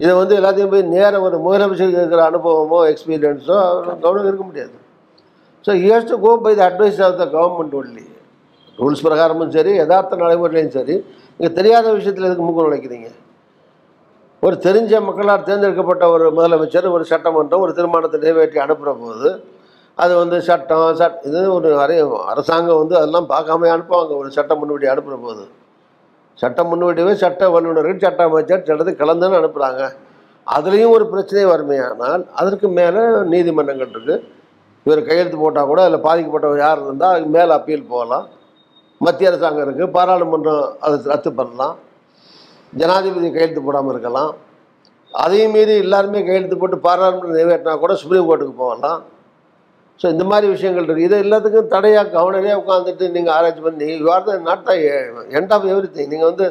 இதை 0.00 0.12
வந்து 0.20 0.34
எல்லாத்தையும் 0.40 0.72
போய் 0.74 0.84
நேரம் 0.94 1.24
ஒரு 1.26 1.38
முதலமைச்சருக்கு 1.46 2.00
இருக்கிற 2.02 2.22
அனுபவமோ 2.30 2.78
எக்ஸ்பீரியன்ஸோ 2.92 3.58
கவனம் 4.04 4.28
இருக்க 4.30 4.44
முடியாது. 4.50 4.74
So 5.64 5.72
here's 5.82 6.08
to 6.12 6.16
go 6.26 6.32
by 6.44 6.52
the 6.60 6.62
advice 6.70 7.00
of 7.06 7.18
the 7.22 7.26
government 7.36 7.74
only 7.80 8.06
rules 8.78 9.04
பிரகாரமும் 9.06 9.52
சரி 9.56 9.72
யதார்த்த 9.80 10.18
நடைமுறையிலையும் 10.22 10.74
சரி. 10.78 10.94
நீங்கள் 11.36 11.56
தெரியாத 11.58 11.86
விஷயத்தில் 11.96 12.26
எதுக்கு 12.28 12.46
மூக்கம் 12.46 12.66
நுழைக்கிறீங்க? 12.66 13.08
ஒரு 14.42 14.56
தெரிஞ்ச 14.66 14.92
மக்களால் 15.08 15.44
தேர்ந்தெடுக்கப்பட்ட 15.48 16.04
ஒரு 16.14 16.24
முதலமைச்சர் 16.36 16.86
ஒரு 16.94 17.04
சட்டமன்றம் 17.10 17.64
ஒரு 17.64 17.72
தீர்மானத்தை 17.78 18.18
நிறைவேற்றி 18.22 18.58
அனுப்புகிற 18.64 18.92
போது 19.02 19.28
அது 19.98 20.12
வந்து 20.20 20.36
சட்டம் 20.48 20.84
சட் 21.00 21.18
இது 21.28 21.40
ஒரு 21.56 21.68
அரை 21.82 21.96
அரசாங்கம் 22.32 22.80
வந்து 22.82 22.94
அதெல்லாம் 23.00 23.28
பார்க்காம 23.32 23.68
அனுப்புவாங்க. 23.74 24.12
ஒரு 24.20 24.28
சட்ட 24.36 24.52
முன்வடி 24.60 24.86
அனுப்புகிற 24.92 25.18
போது. 25.26 25.44
சட்ட 26.42 26.60
முன்வடிவே 26.68 27.12
சட்ட 27.22 27.48
வல்லுநர்கள் 27.54 28.02
சட்ட 28.04 28.22
அமைச்சர் 28.28 28.66
சட்டத்தை 28.68 28.94
கலந்துன்னு 29.02 29.38
அனுப்புகிறாங்க 29.40 29.82
அதுலேயும் 30.46 30.94
ஒரு 30.96 31.04
பிரச்சனை 31.10 31.42
வறுமையானால் 31.50 32.22
அதற்கு 32.40 32.68
மேலே 32.78 33.02
நீதிமன்றங்கள் 33.32 33.86
இருக்குது 33.86 34.14
இவர் 34.86 35.02
கையெழுத்து 35.08 35.38
போட்டால் 35.42 35.68
கூட 35.70 35.80
அதில் 35.86 36.04
பாதிக்கப்பட்டவர் 36.06 36.62
யார் 36.64 36.80
இருந்தால் 36.84 37.12
அதுக்கு 37.12 37.30
மேலே 37.36 37.52
அப்பீல் 37.58 37.90
போகலாம். 37.92 38.24
மத்திய 39.00 39.30
அரசாங்கம் 39.30 39.64
இருக்குது 39.66 39.92
பாராளுமன்றம் 39.96 40.64
அதை 40.86 40.96
ரத்து 41.12 41.30
பண்ணலாம். 41.38 41.76
ஜனாதிபதி 42.80 43.28
கையெழுத்து 43.36 43.62
போடாமல் 43.66 43.94
இருக்கலாம். 43.94 44.32
அதையும் 45.22 45.54
மீறி 45.56 45.74
எல்லாருமே 45.84 46.20
கையெழுத்து 46.28 46.58
போட்டு 46.62 46.78
பாராளுமன்றம் 46.88 47.36
நிறைவேற்றினா 47.36 47.74
கூட 47.84 47.94
சுப்ரீம் 48.02 48.28
கோர்ட்டுக்கு 48.28 48.56
போகலாம். 48.64 49.00
ஸோ 50.00 50.06
இந்த 50.14 50.24
மாதிரி 50.30 50.46
விஷயங்கள் 50.52 50.84
இருக்குது 50.84 51.06
இது 51.08 51.16
எல்லாத்துக்கும் 51.24 51.72
தடையாக 51.74 52.12
கவனரே 52.16 52.52
உட்காந்துட்டு 52.60 53.04
நீங்கள் 53.16 53.34
ஆராய்ச்சி 53.36 53.62
பண்ணி 53.66 53.88
you're 54.02 54.28
the 54.28 54.36
not 54.48 54.64
the 54.68 54.72
end 55.38 55.52
of 55.56 55.66
everything 55.96 56.12
நீங்கள் 56.14 56.30
வந்து 56.30 56.46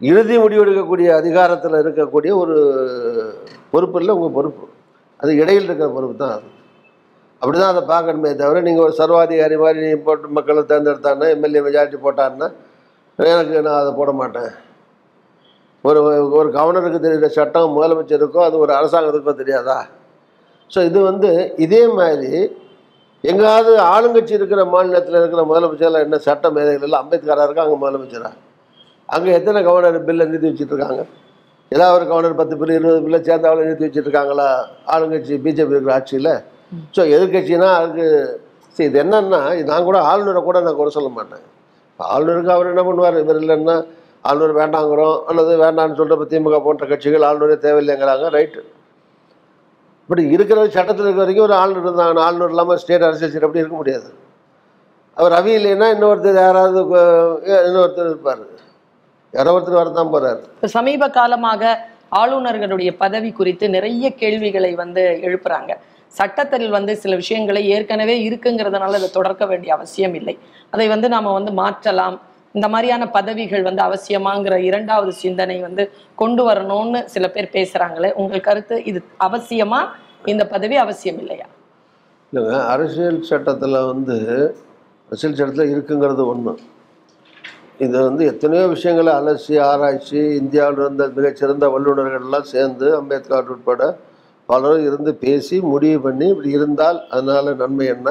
இறுதி 0.00 0.36
முடிவெடுக்கக்கூடிய 0.42 1.08
அதிகாரத்தில் 1.20 1.80
இருக்கக்கூடிய 1.82 2.32
ஒரு 2.42 2.56
பொறுப்பு 3.72 3.98
இல்லை 4.00 4.14
உங்கள் 4.16 4.36
பொறுப்பு. 4.38 4.64
அது 5.20 5.32
இடையில் 5.42 5.66
இருக்கிற 5.68 5.88
பொறுப்பு 5.96 6.16
தான் 6.22 6.34
அது. 6.36 6.48
அப்படி 7.42 7.56
தான் 7.62 7.72
அதை 7.74 7.82
பார்க்கணுமே 7.92 8.30
தவிர 8.42 8.60
நீங்கள் 8.66 8.84
ஒரு 8.86 8.94
சர்வாதிகாரி 9.00 9.56
மாதிரி 9.62 9.80
நீ 9.86 9.90
போட்டு 10.06 10.28
மக்களை 10.36 10.62
தேர்ந்தெடுத்தாருன்னா 10.70 11.28
எம்எல்ஏ 11.34 11.62
மெஜாரிட்டி 11.66 11.98
போட்டாருன்னா 12.06 12.48
எனக்கு 13.18 13.56
நான் 13.66 13.80
அதை 13.82 13.92
போட 14.00 14.12
மாட்டேன். 14.20 14.52
ஒரு 15.84 16.00
ஒரு 16.38 16.48
கவர்னருக்கு 16.58 17.00
தெரியுற 17.06 17.28
சட்டம் 17.38 17.74
முதலமைச்சருக்கோ 17.76 18.42
அது 18.48 18.56
ஒரு 18.64 18.72
அரசாங்கத்துக்கோ 18.78 19.34
தெரியாதா? 19.42 19.78
ஸோ 20.70 20.78
இது 20.90 20.98
வந்து 21.10 21.30
இதே 21.64 21.82
மாதிரி 21.98 22.30
எங்காவது 23.30 23.70
ஆளுங்கட்சி 23.92 24.34
இருக்கிற 24.38 24.62
மாநிலத்தில் 24.72 25.18
இருக்கிற 25.20 25.42
முதலமைச்சர்லாம் 25.50 26.04
என்ன 26.06 26.16
சட்ட 26.26 26.46
மேதைகள் 26.56 26.86
எல்லாம் 26.86 27.02
அம்பேத்கராக 27.04 27.46
இருக்கா 27.46 27.64
அங்கே 27.66 27.78
முதலமைச்சராக 27.82 28.34
அங்கே 29.08 29.30
எத்தனை 29.38 29.60
கவர்னர் 29.68 30.06
பில்லை 30.08 30.24
நிறுத்தி 30.28 30.48
வச்சுட்ருக்காங்க 30.50 31.02
ஏதாவது 31.72 31.94
ஒரு 31.98 32.04
கவர்னர் 32.10 32.40
பத்து 32.40 32.54
பில்லு 32.60 32.76
இருபது 32.78 33.00
பில்லை 33.04 33.20
சேர்ந்தாவில் 33.28 33.64
நிறுத்தி 33.66 33.86
வச்சுட்ருக்காங்களா 33.86 34.48
ஆளுங்கட்சி 34.94 35.34
பிஜேபி 35.46 35.74
இருக்கிற 35.74 35.94
ஆட்சியில்? 35.96 36.32
ஸோ 36.96 37.00
எதிர்கட்சினா 37.16 37.68
அதுக்கு 37.80 38.06
சரி 38.76 38.88
இது 38.90 38.98
என்னன்னா 39.04 39.40
நான் 39.70 39.88
கூட 39.88 39.98
ஆளுநரை 40.10 40.40
கூட 40.48 40.60
நான் 40.66 40.78
குறை 40.80 40.92
சொல்ல 40.98 41.10
மாட்டேன். 41.18 41.44
ஆளுநருக்கு 42.00 42.54
அவர் 42.56 42.72
என்ன 42.72 42.82
பண்ணுவார்? 42.88 43.18
இவர் 43.24 43.40
இல்லைன்னா 43.42 43.76
ஆளுநர் 44.30 44.58
வேண்டாங்கிறோம் 44.60 45.16
அல்லது 45.30 45.52
வேண்டாம்னு 45.64 45.98
சொல்கிறப்ப 46.00 46.26
திமுக 46.32 46.58
போன்ற 46.66 46.84
கட்சிகள் 46.92 47.26
ஆளுநரே 47.30 47.56
தேவையில்லைங்கிறாங்க 47.66 48.28
ரைட்டு. 48.36 48.62
இப்படி 50.04 50.22
இருக்கிற 50.34 50.58
சட்டத்தில் 50.74 51.06
இருக்க 51.06 51.20
வரைக்கும் 51.22 51.46
ஒரு 51.46 51.54
ஆளுநர் 51.60 51.86
இருந்தாங்க. 51.86 52.24
ஆளுநர் 52.26 52.52
இல்லாமல் 52.54 52.80
ஸ்டேட் 52.82 53.06
அரசியல் 53.08 53.46
அப்படி 53.46 53.62
இருக்க 53.62 53.76
முடியாது. 53.80 54.08
அவர் 55.16 55.34
ரவி 55.36 55.52
இல்லைன்னா 55.58 55.86
இன்னொருத்தர் 55.94 56.38
யாராவது 56.46 56.80
இன்னொருத்தர் 57.68 58.10
இருப்பார். 58.12 58.42
யாரோ 59.34 59.52
ஒருத்தர் 59.56 59.80
வரதான் 59.80 60.12
போகிறார் 60.14 60.40
இப்போ 60.56 60.70
சமீப 60.76 61.08
காலமாக 61.18 61.72
ஆளுநர்களுடைய 62.20 62.90
பதவி 63.04 63.30
குறித்து 63.38 63.64
நிறைய 63.76 64.10
கேள்விகளை 64.22 64.72
வந்து 64.82 65.02
எழுப்புறாங்க. 65.28 65.72
சட்டத்தில் 66.18 66.68
வந்து 66.76 66.92
சில 67.02 67.12
விஷயங்களை 67.22 67.62
ஏற்கனவே 67.76 68.14
இருக்குங்கிறதுனால 68.26 68.98
அதை 69.00 69.08
தொடர்க்க 69.16 69.44
வேண்டிய 69.52 69.70
அவசியம் 69.76 70.14
இல்லை. 70.20 70.34
அதை 70.74 70.86
வந்து 70.94 71.08
நாம் 71.14 71.36
வந்து 71.38 71.52
மாற்றலாம். 71.62 72.16
இந்த 72.54 72.66
மாதிரியான 72.68 73.04
பதவிகள் 73.10 73.62
வந்து 73.62 73.82
அவசியமாங்கிற 73.82 74.56
இரண்டாவது 74.66 75.12
சிந்தனை 75.22 75.56
வந்து 75.60 75.84
கொண்டு 76.18 76.42
வரணும்னு 76.48 77.00
சில 77.06 77.26
பேர் 77.28 77.54
பேசுறாங்களே 77.54 78.10
உங்கள் 78.14 78.46
கருத்து 78.48 78.76
இது 78.84 79.00
அவசியமா? 79.20 79.80
இந்த 80.24 80.42
பதவி 80.46 80.76
அவசியம் 80.76 81.18
இல்லையா? 81.18 81.46
இல்லைங்க 82.32 82.54
அரசியல் 82.74 83.18
சட்டத்தில் 83.22 83.78
வந்து 83.90 84.16
அரசியல் 85.08 85.36
சட்டத்தில் 85.38 85.72
இருக்குங்கிறது 85.74 86.22
ஒன்று 86.26 86.54
இது 87.80 87.96
வந்து 88.00 88.22
எத்தனையோ 88.32 88.64
விஷயங்களை 88.68 89.12
அலசி 89.14 89.54
ஆராய்ச்சி 89.68 90.20
இந்தியாவில் 90.40 90.80
இருந்த 90.82 91.04
மிகச்சிறந்த 91.16 91.68
வல்லுநர்கள்லாம் 91.74 92.50
சேர்ந்து 92.52 92.86
அம்பேத்கர் 92.98 93.50
உட்பட 93.50 93.82
பலரும் 94.48 94.84
இருந்து 94.84 95.12
பேசி 95.24 95.56
முடிவு 95.72 95.98
பண்ணி 96.00 96.26
இப்படி 96.32 96.50
இருந்தால் 96.50 96.98
அதனால் 97.10 97.50
நன்மை 97.56 97.86
என்ன? 97.86 98.08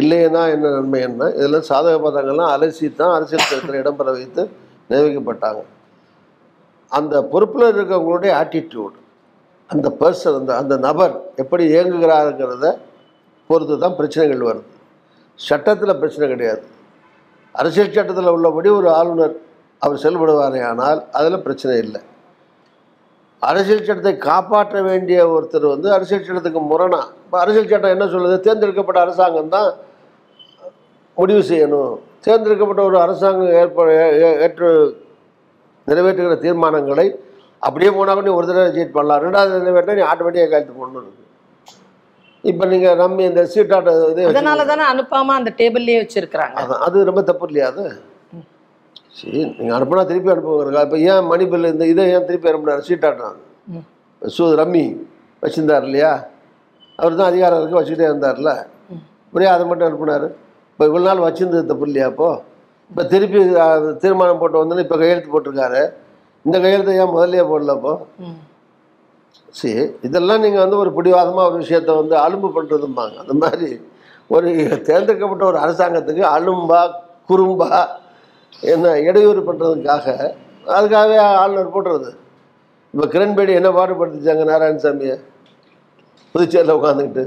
இல்லைன்னா 0.00 0.42
என்ன 0.54 0.72
நன்மை 0.76 1.00
என்ன? 1.08 1.22
இதெல்லாம் 1.38 1.66
சாதக 1.70 1.96
பதங்கள்லாம் 2.04 2.52
அலசி 2.54 2.86
தான் 3.00 3.14
அரசியல் 3.16 3.44
சட்டத்தில் 3.44 3.80
இடம்பெற 3.82 4.08
வைத்து 4.18 4.42
நியமிக்கப்பட்டாங்க. 4.90 5.62
அந்த 6.98 7.14
பொறுப்பில் 7.32 7.72
இருக்கவங்களுடைய 7.74 8.30
ஆட்டிடியூட் 8.40 8.96
அந்த 9.70 9.88
பர்சன் 10.00 10.38
அந்த 10.38 10.52
அந்த 10.60 10.74
நபர் 10.86 11.14
எப்படி 11.42 11.64
இயங்குகிறாருங்கிறத 11.72 12.66
பொறுத்து 13.50 13.74
தான் 13.84 13.98
பிரச்சனைகள் 14.00 14.48
வருது. 14.48 14.68
சட்டத்தில் 15.48 16.00
பிரச்சனை 16.00 16.26
கிடையாது. 16.32 16.64
அரசியல் 17.60 17.94
சட்டத்தில் 17.96 18.34
உள்ளபடி 18.36 18.68
ஒரு 18.78 18.88
ஆளுநர் 18.98 19.36
அவர் 19.82 20.02
செயல்படுவாரே 20.02 20.60
ஆனால் 20.70 21.00
அதில் 21.18 21.44
பிரச்சனை 21.46 21.76
இல்லை. 21.84 22.00
அரசியல் 23.48 23.86
சட்டத்தை 23.86 24.12
காப்பாற்ற 24.28 24.82
வேண்டிய 24.88 25.18
ஒருத்தர் 25.34 25.66
வந்து 25.74 25.88
அரசியல் 25.96 26.26
சட்டத்துக்கு 26.26 26.60
முரணா. 26.70 27.00
இப்போ 27.24 27.36
அரசியல் 27.44 27.70
சட்டம் 27.72 27.94
என்ன 27.94 28.06
சொல்லுது? 28.14 28.36
தேர்ந்தெடுக்கப்பட்ட 28.46 29.00
அரசாங்கம் 29.06 29.54
தான் 29.56 29.70
முடிவு 31.16 31.42
செய்யணும். 31.50 31.94
தேர்ந்தெடுக்கப்பட்ட 32.26 32.82
ஒரு 32.90 32.98
அரசாங்கம் 33.04 33.56
ஏற்ப 33.62 33.86
ஏற்று 34.46 34.68
நிறைவேற்றுகிற 35.90 36.36
தீர்மானங்களை 36.44 37.06
அப்படியே 37.66 37.90
போனால் 37.96 38.16
கூட 38.16 38.26
நீ 38.28 38.34
ஒரு 38.38 38.46
தடவை 38.50 38.64
ரிஜெக்ட் 38.70 38.96
பண்ணலாம். 38.98 39.20
ரெண்டாவது 39.24 39.58
நிறைவேற்றினா 39.64 39.98
நீ 39.98 40.04
ஆட்டோமேட்டிக்காக 40.10 40.50
கையெழுத்து 40.52 40.78
போடணும். 40.78 41.10
இப்போ 42.50 42.64
நீங்கள் 42.72 42.96
நம்ம 43.02 43.24
இந்த 43.30 43.42
சீட்டாட்ட 43.52 43.90
இதே 44.12 44.24
அதனால 44.30 44.64
தானே 44.70 44.84
அனுப்பாம 44.92 45.34
அந்த 45.40 45.50
டேபிள்லயே 45.60 45.98
வச்சிருக்கிறாங்க. 46.04 46.56
அது 46.86 47.04
ரொம்ப 47.10 47.22
தப்பு 47.28 47.46
இல்லையா 47.50 47.68
அது? 47.72 47.84
சரி 49.16 49.40
நீங்கள் 49.56 49.76
அனுப்புனா 49.76 50.02
திருப்பி 50.10 50.30
அனுப்புங்க 50.32 50.82
இப்போ 50.86 50.98
ஏன் 51.10 51.26
மணி 51.30 51.44
பில் 51.52 51.70
இந்த 51.72 51.84
இதை 51.92 52.04
ஏன் 52.14 52.26
திருப்பி 52.28 52.48
அனுப்புனார்? 52.50 52.84
சீட்டாட்டம் 52.88 53.36
ம். 53.72 53.84
சு 54.22 54.44
ரம்மி 54.60 54.84
வச்சிருந்தார் 55.42 55.86
இல்லையா? 55.88 56.12
அவர் 56.98 57.18
தான் 57.18 57.30
அதிகாரம் 57.32 57.58
இருக்கு 57.60 57.78
வச்சுக்கிட்டே 57.78 58.08
இருந்தார்ல 58.10 58.50
ஒரே 59.32 59.46
அதை 59.54 59.64
மட்டும் 59.68 59.88
அனுப்புனார். 59.88 60.26
இப்போ 60.70 60.84
இவ்வளோ 60.88 61.04
நாள் 61.08 61.26
வச்சிருந்தது 61.26 61.70
தப்பு 61.70 61.86
இல்லையா 61.88 62.06
அப்போ 62.12 62.28
இப்போ 62.90 63.02
திருப்பி 63.12 63.40
தீர்மானம் 64.02 64.40
போட்டு 64.40 64.60
வந்தோன்னே 64.60 64.84
இப்போ 64.86 64.98
கையெழுத்து 65.02 65.30
போட்டிருக்காரு. 65.34 65.82
இந்த 66.44 66.56
கையெழுத்தை 66.64 66.94
ஏன் 67.02 67.12
முதல்லயே 67.14 67.44
போடல 67.50 67.74
அப்போ. 67.76 67.92
சரி 69.54 69.72
இதெல்லாம் 70.06 70.42
நீங்கள் 70.44 70.64
வந்து 70.64 70.76
ஒரு 70.82 70.90
பிடிவாதமாக 70.96 71.48
ஒரு 71.48 71.56
விஷயத்தை 71.62 71.92
வந்து 72.00 72.14
அலும்பு 72.24 72.48
பண்ணுறதும்பாங்க 72.56 73.16
அந்த 73.22 73.34
மாதிரி 73.42 73.68
ஒரு 74.30 74.48
தேர்ந்தெடுக்கப்பட்ட 74.88 75.44
ஒரு 75.50 75.58
அரசாங்கத்துக்கு 75.64 76.24
அலும்பா 76.36 76.80
குறும்பா 77.30 77.68
என்ன 78.72 78.94
இடையூறு 79.08 79.40
பண்ணுறதுக்காக 79.48 80.06
அதுக்காகவே 80.76 81.16
ஆளுநர் 81.42 81.74
போட்டுறது. 81.74 82.10
இப்போ 82.94 83.06
கிரண்பேடி 83.14 83.52
என்ன 83.60 83.70
பாடுபடுத்திச்சாங்க 83.76 84.44
நாராயணசாமியை? 84.50 85.16
புதுச்சேரியில் 86.34 86.76
உட்காந்துக்கிட்டு 86.78 87.24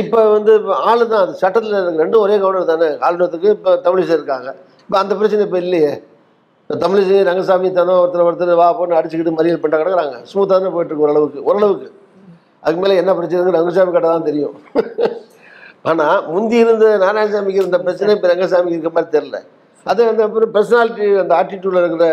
இப்போ 0.00 0.20
வந்து 0.34 0.52
ஆளு 0.90 1.02
தான் 1.10 1.22
அது 1.24 1.32
சட்டத்தில் 1.40 1.74
இருக்கு 1.78 2.02
ரெண்டும் 2.02 2.22
ஒரே 2.26 2.36
கவர்னர் 2.42 2.70
தானே. 2.70 2.88
ஆளுநத்துக்கு 3.06 3.48
இப்போ 3.56 3.70
தமிழிசை 3.86 4.14
இருக்காங்க. 4.18 4.48
இப்போ 4.84 4.96
அந்த 5.02 5.12
பிரச்சனை 5.18 5.42
இப்போ 5.46 5.58
இல்லையே. 5.64 5.90
இப்போ 6.62 6.76
தமிழிசை 6.84 7.18
ரங்கசாமி 7.28 7.68
தானே 7.78 7.94
ஒருத்தர் 8.02 8.26
ஒருத்தர் 8.28 8.52
வா 8.60 8.68
போன்னு 8.78 8.96
அடிச்சுக்கிட்டு 8.98 9.34
மறியல் 9.38 9.60
பண்ணிட்டு 9.62 9.82
கிடக்குறாங்க. 9.82 10.16
ஸ்மூத்தாக 10.30 10.58
தான் 10.64 10.74
போயிட்டு 10.76 10.92
இருக்கு 10.92 11.06
ஓரளவுக்கு 11.08 11.44
ஓரளவுக்கு. 11.48 11.88
அதுக்கு 12.62 12.82
மேலே 12.84 12.96
என்ன 13.02 13.14
பிரச்சனை 13.18 13.52
ரங்கசாமி 13.58 13.92
கிட்ட 13.96 14.08
தான் 14.14 14.28
தெரியும். 14.30 14.56
ஆனால் 15.90 16.16
முந்தி 16.34 16.56
இருந்த 16.64 16.86
நாராயணசாமிக்கு 17.04 17.62
இருந்த 17.62 17.78
பிரச்சனை 17.86 18.14
இப்போ 18.16 18.30
ரங்கசாமிக்கு 18.32 18.78
இருக்க 18.78 18.92
மாதிரி 18.96 19.14
தெரில 19.16 19.38
அது 19.90 20.00
அந்த 20.10 20.22
அப்புறம் 20.26 20.52
பர்சனாலிட்டி 20.56 21.06
அந்த 21.22 21.32
ஆட்டிடியூடில் 21.40 21.82
இருக்கிற 21.82 22.06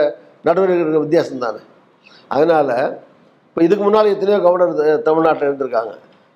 நடவடிக்கை 0.47 0.81
இருக்கிற 0.83 1.01
வித்தியாசம் 1.05 1.43
தானே 1.45 1.61
அதனால் 2.35 2.75
இப்போ 3.47 3.61
இதுக்கு 3.67 3.83
முன்னால் 3.85 4.11
எத்தனையோ 4.13 4.37
கவர்னர் 4.45 5.01
தமிழ்நாட்டில் 5.07 5.47
இருந்திருக்காங்க. 5.47 5.91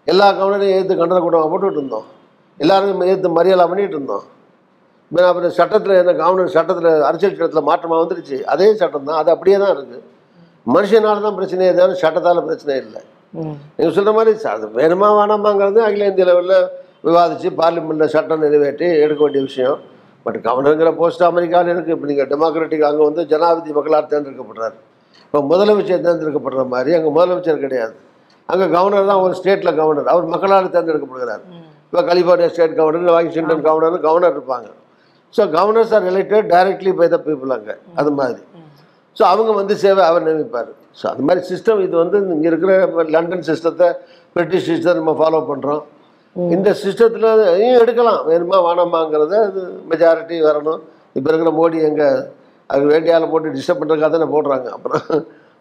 எல்லா 0.08 0.26
கவர்னரையும் 0.40 0.76
எதிர்த்து 0.78 0.98
கண்டன 1.00 1.22
கூட்டமாக 1.24 1.50
போட்டுட்டு 1.52 1.80
இருந்தோம். 1.80 2.08
எல்லாரும் 2.64 3.02
எதிர்த்து 3.08 3.30
மரியாதை 3.38 3.66
பண்ணிட்டு 3.72 3.96
இருந்தோம். 3.98 4.26
இப்போ 5.12 5.22
அப்புறம் 5.30 5.54
சட்டத்தில் 5.60 6.00
என்ன 6.02 6.14
கவர்னர் 6.22 6.54
சட்டத்தில் 6.58 6.90
அரசியல் 7.10 7.36
சட்டத்தில் 7.36 7.68
மாற்றமாக 7.70 8.00
வந்துருச்சு. 8.04 8.38
அதே 8.54 8.68
சட்டம் 8.82 9.08
தான் 9.10 9.20
அது 9.22 9.30
அப்படியே 9.36 9.58
தான் 9.64 9.74
இருக்குது 9.76 10.04
மனுஷனால 10.68 11.22
தான் 11.26 11.38
பிரச்சனையே 11.40 11.72
தவிர 11.80 11.98
சட்டத்தால் 12.06 12.46
பிரச்சனை 12.48 12.76
இல்லை. 12.84 13.02
நீங்கள் 13.78 13.96
சொல்கிற 13.98 14.14
மாதிரி 14.18 14.50
அது 14.56 14.68
வேணுமா 14.80 15.10
வேணாமாங்கிறது 15.20 15.82
அகில 15.88 16.10
இந்திய 16.12 16.26
லெவலில் 16.30 16.58
விவாதித்து 17.08 17.50
பார்லிமெண்ட்டில் 17.62 18.14
சட்டம் 18.16 18.44
நிறைவேற்றி 18.46 18.88
எடுக்க 19.06 19.22
வேண்டிய 19.26 19.44
விஷயம். 19.50 19.78
பட் 20.28 20.40
கவர்னருங்கிற 20.48 20.90
போஸ்ட் 21.02 21.24
அமெரிக்காவில் 21.28 21.72
இருக்குது 21.74 21.94
இப்போ 21.96 22.08
நீங்கள் 22.12 22.28
டெமோக்ராட்டிக் 22.32 22.86
அங்கே 22.88 23.04
வந்து 23.10 23.22
ஜனாதிபதி 23.32 23.76
மக்களால் 23.78 24.10
தேர்ந்தெடுக்கப்படுறாரு. 24.14 24.76
இப்போ 25.28 25.40
முதலமைச்சர் 25.52 26.04
தேர்ந்தெடுக்கப்படுற 26.08 26.64
மாதிரி 26.74 26.92
அங்கே 26.98 27.12
முதலமைச்சர் 27.18 27.64
கிடையாது. 27.66 27.94
அங்கே 28.52 28.66
கவர்னர் 28.76 29.08
தான் 29.12 29.22
ஒரு 29.26 29.34
ஸ்டேட்டில் 29.40 29.72
கவர்னர் 29.80 30.12
அவர் 30.14 30.26
மக்களால் 30.34 30.74
தேர்ந்தெடுக்கப்படுகிறார். 30.76 31.44
இப்போ 31.88 32.02
California 32.10 32.50
state 32.54 32.76
governor 32.80 33.16
Washington 33.18 33.64
governor 33.70 34.06
governor 34.08 34.36
இருப்பாங்க. 34.38 34.68
So 35.36 35.42
governors 35.58 35.94
are 35.98 36.06
related 36.10 36.48
directly 36.56 36.92
by 37.00 37.08
the 37.14 37.20
people 37.28 37.54
அங்கே. 37.58 37.76
அது 38.02 38.12
மாதிரி. 38.20 38.42
ஸோ 39.18 39.24
அவங்க 39.34 39.52
வந்து 39.62 39.76
சேவை 39.84 40.04
அவர் 40.10 40.26
நியமிப்பார். 40.28 40.72
ஸோ 41.00 41.06
அது 41.14 41.24
மாதிரி 41.28 41.42
சிஸ்டம் 41.52 41.82
இது 41.86 41.96
வந்து 42.04 42.18
இங்கே 42.36 42.50
இருக்கிற 42.52 42.74
லண்டன் 43.16 43.46
சிஸ்டத்தை 43.50 43.88
பிரிட்டிஷ் 44.36 44.68
சிஸ்டம் 44.72 45.00
நம்ம 45.02 45.14
ஃபாலோ 45.20 45.40
பண்ணுறோம் 45.52 45.84
இந்த 46.56 46.70
சிஸ்டத்தில் 46.82 47.28
எடுக்கலாம். 47.82 48.22
வேணுமா 48.30 48.58
வேணாமாங்கிறத 48.68 49.36
அது 49.50 49.62
மெஜாரிட்டி 49.92 50.36
வரணும். 50.48 50.82
இப்போ 51.18 51.28
இருக்கிற 51.32 51.52
மோடி 51.60 51.78
எங்கே 51.90 52.08
அதுக்கு 52.70 52.92
வேண்டிய 52.94 53.16
ஆளை 53.16 53.28
போட்டு 53.32 53.54
டிஸ்டர்ப் 53.56 53.80
பண்ணுறதுக்காக 53.82 54.12
தானே 54.16 54.28
போடுறாங்க. 54.36 54.68
அப்புறம் 54.78 55.06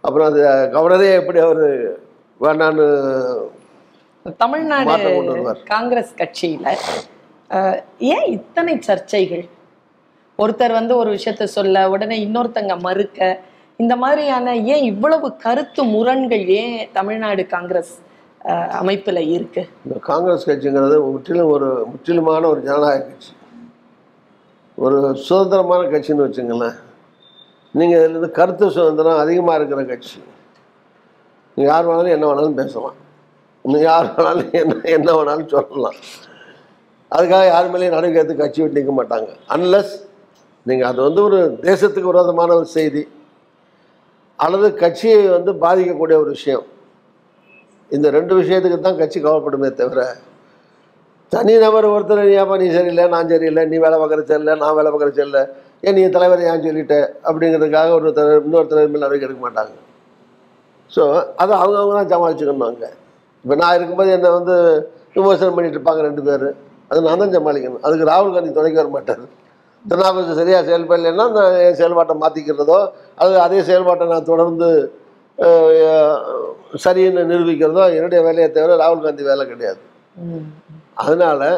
அப்புறம் 0.04 0.26
அது 0.30 0.40
கவர்னரே 0.74 1.10
எப்படி 1.20 1.38
அவர் 1.46 1.64
வேண்டான்னு 2.40 2.86
தமிழ்நாடு. 4.42 4.94
காங்கிரஸ் 5.72 6.12
கட்சியில 6.20 6.72
ஏன் 8.14 8.26
இத்தனை 8.36 8.74
சர்ச்சைகள்? 8.88 9.44
ஒருத்தர் 10.38 10.78
வந்து 10.80 10.94
ஒரு 11.02 11.10
விஷயத்த 11.16 11.44
சொல்ல 11.58 11.84
உடனே 11.92 12.16
இன்னொருத்தங்க 12.24 12.74
மறுக்க 12.86 13.28
இந்த 13.82 13.94
மாதிரியான 14.02 14.56
ஏன் 14.74 14.84
இவ்வளவு 14.92 15.28
கருத்து 15.44 15.82
முரண்கள் 15.94 16.44
ஏன் 16.60 16.76
தமிழ்நாடு 16.98 17.42
காங்கிரஸ் 17.54 17.94
அமைப்பில் 18.80 19.20
இருக்கு. 19.36 19.62
இந்த 19.86 19.96
காங்கிரஸ் 20.08 20.48
கட்சிங்கிறது 20.48 20.96
முற்றிலும் 21.12 21.50
ஒரு 21.54 21.68
முற்றிலுமான 21.92 22.48
ஒரு 22.52 22.60
ஜனநாயக 22.68 23.02
கட்சி. 23.06 23.32
ஒரு 24.84 24.98
சுதந்திரமான 25.26 25.82
கட்சின்னு 25.94 26.26
வச்சுங்களேன் 26.26 26.76
நீங்கள் 27.78 27.98
இதில் 28.00 28.14
இருந்து 28.14 28.30
கருத்து 28.38 28.66
சுதந்திரம் 28.76 29.22
அதிகமாக 29.24 29.58
இருக்கிற 29.58 29.80
கட்சி. 29.90 30.18
நீங்கள் 31.56 31.72
யார் 31.72 31.88
வேணாலும் 31.88 32.14
என்ன 32.16 32.28
வேணாலும் 32.30 32.58
பேசலாம். 32.60 32.96
நீங்கள் 33.64 33.88
யார் 33.90 34.12
வேணாலும் 34.14 34.52
என்ன 34.60 34.76
என்ன 34.96 35.08
வேணாலும் 35.18 35.50
சொல்லலாம். 35.54 35.98
அதுக்காக 37.16 37.42
யார் 37.54 37.70
மேலேயும் 37.72 37.94
நடவடிக்கை 37.94 38.20
எடுத்து 38.22 38.40
கட்சி 38.42 38.62
விட்டு 38.62 38.78
நிற்க 38.78 38.94
மாட்டாங்க. 39.00 39.30
அன்லஸ் 39.56 39.92
நீங்கள் 40.68 40.88
அது 40.90 41.00
வந்து 41.08 41.20
ஒரு 41.28 41.40
தேசத்துக்கு 41.68 42.12
விரோதமான 42.12 42.54
ஒரு 42.60 42.68
செய்தி. 42.78 43.04
அல்லது 44.44 44.68
கட்சியை 44.84 45.20
வந்து 45.36 45.52
பாதிக்கக்கூடிய 45.66 46.16
ஒரு 46.22 46.30
விஷயம். 46.38 46.66
இந்த 47.90 48.06
ரெண்டு 48.16 48.32
விஷயத்துக்கு 48.40 48.78
தான் 48.86 49.00
கட்சி 49.02 49.18
கவலைப்படுமே 49.26 49.68
தவிர 49.80 50.02
தனிநபர் 51.32 51.86
ஒருத்தர் 51.94 52.26
நீ 52.28 52.34
ஏப்பா 52.42 52.56
நீ 52.62 52.66
சரியில்லை 52.76 53.04
நான் 53.14 53.30
சரியில்லை 53.32 53.62
நீ 53.70 53.76
வேலை 53.84 53.96
பார்க்குற 54.00 54.22
சரியில்லை 54.30 54.54
நான் 54.62 54.76
வேலை 54.78 54.90
பார்க்குற 54.90 55.10
சரியில்லை 55.16 55.42
ஏன் 55.86 55.96
நீ 55.98 56.02
தலைவர் 56.16 56.42
ஏன் 56.50 56.62
சொல்லிட்ட? 56.66 56.96
அப்படிங்கிறதுக்காக 57.28 57.88
ஒரு 57.98 58.12
தலைவர் 58.18 58.44
இன்னொரு 58.46 58.68
தலைவர் 58.70 58.92
மேலே 58.92 59.02
நடவடிக்கை 59.02 59.26
எடுக்க 59.28 59.40
மாட்டாங்க. 59.46 59.74
ஸோ 60.90 61.02
அதை 61.42 61.52
அவங்க 61.62 61.76
அவங்க 61.80 61.94
தான் 61.98 62.12
சமாளிச்சுக்கணும் 62.12 62.68
அங்கே 62.68 62.90
இப்போ 63.44 63.56
நான் 63.62 63.74
இருக்கும்போது 63.78 64.10
என்னை 64.16 64.30
வந்து 64.38 64.54
விமர்சனம் 65.16 65.56
பண்ணிட்டு 65.56 65.76
இருப்பாங்க 65.78 66.02
ரெண்டு 66.08 66.22
பேர். 66.28 66.46
அது 66.90 67.00
நான் 67.08 67.22
தான் 67.22 67.34
சமாளிக்கணும். 67.36 67.82
அதுக்கு 67.86 68.06
ராகுல் 68.10 68.34
காந்தி 68.36 68.52
துணைக்கு 68.58 68.80
வர 68.82 68.90
மாட்டார். 68.96 69.24
திருநாவுக்கு 69.84 70.38
சரியாக 70.40 70.62
செயல்படலைன்னா 70.68 71.26
நான் 71.36 71.58
என் 71.66 71.78
செயல்பாட்டை 71.80 72.14
மாற்றிக்கிறதோ 72.22 72.78
அது 73.22 73.34
அதே 73.46 73.60
செயல்பாட்டை 73.68 74.06
நான் 74.14 74.30
தொடர்ந்து 74.32 74.68
சரின்னு 76.82 77.22
நிரூபிக்கிறதோ 77.30 77.82
என்னுடைய 77.96 78.20
வேலையை 78.26 78.48
தவிர 78.56 78.76
ராகுல் 78.82 79.04
காந்தி 79.06 79.24
வேலை 79.30 79.44
கிடையாது. 79.52 79.80
அதனால் 81.02 81.48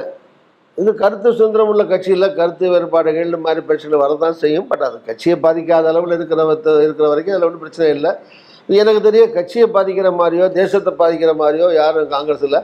இது 0.78 0.90
கருத்து 1.02 1.28
சுதந்திரம் 1.38 1.70
உள்ள 1.72 1.82
கட்சியில் 1.92 2.34
கருத்து 2.38 2.66
வேறுபாடுகள் 2.72 3.28
இந்த 3.28 3.38
மாதிரி 3.44 3.60
பிரச்சனை 3.68 3.98
வரதான் 4.02 4.36
செய்யும். 4.42 4.66
பட் 4.70 4.84
அது 4.88 4.96
கட்சியை 5.08 5.36
பாதிக்காத 5.44 5.88
அளவில் 5.92 6.16
இருக்கிற 6.16 6.44
இருக்கிற 6.84 7.06
வரைக்கும் 7.12 7.34
அதில் 7.34 7.46
ஒன்றும் 7.48 7.64
பிரச்சனை 7.64 7.88
இல்லை. 7.96 8.12
எனக்கு 8.80 9.00
தெரிய 9.08 9.24
கட்சியை 9.36 9.66
பாதிக்கிற 9.76 10.08
மாதிரியோ 10.20 10.46
தேசத்தை 10.60 10.92
பாதிக்கிற 11.02 11.32
மாதிரியோ 11.42 11.68
யாரும் 11.80 12.12
காங்கிரஸில் 12.14 12.60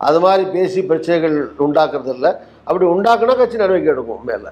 அது 0.00 0.18
மாதிரி 0.26 0.44
பேசி 0.54 0.80
பிரச்சனைகள் 0.90 1.36
உண்டாக்குறது 1.66 2.12
இல்லை. 2.16 2.30
அப்படி 2.68 2.84
உண்டாக்குனா 2.94 3.36
கட்சி 3.40 3.56
நடவடிக்கை 3.62 3.92
எடுக்கும் 3.94 4.24
மேலே. 4.30 4.50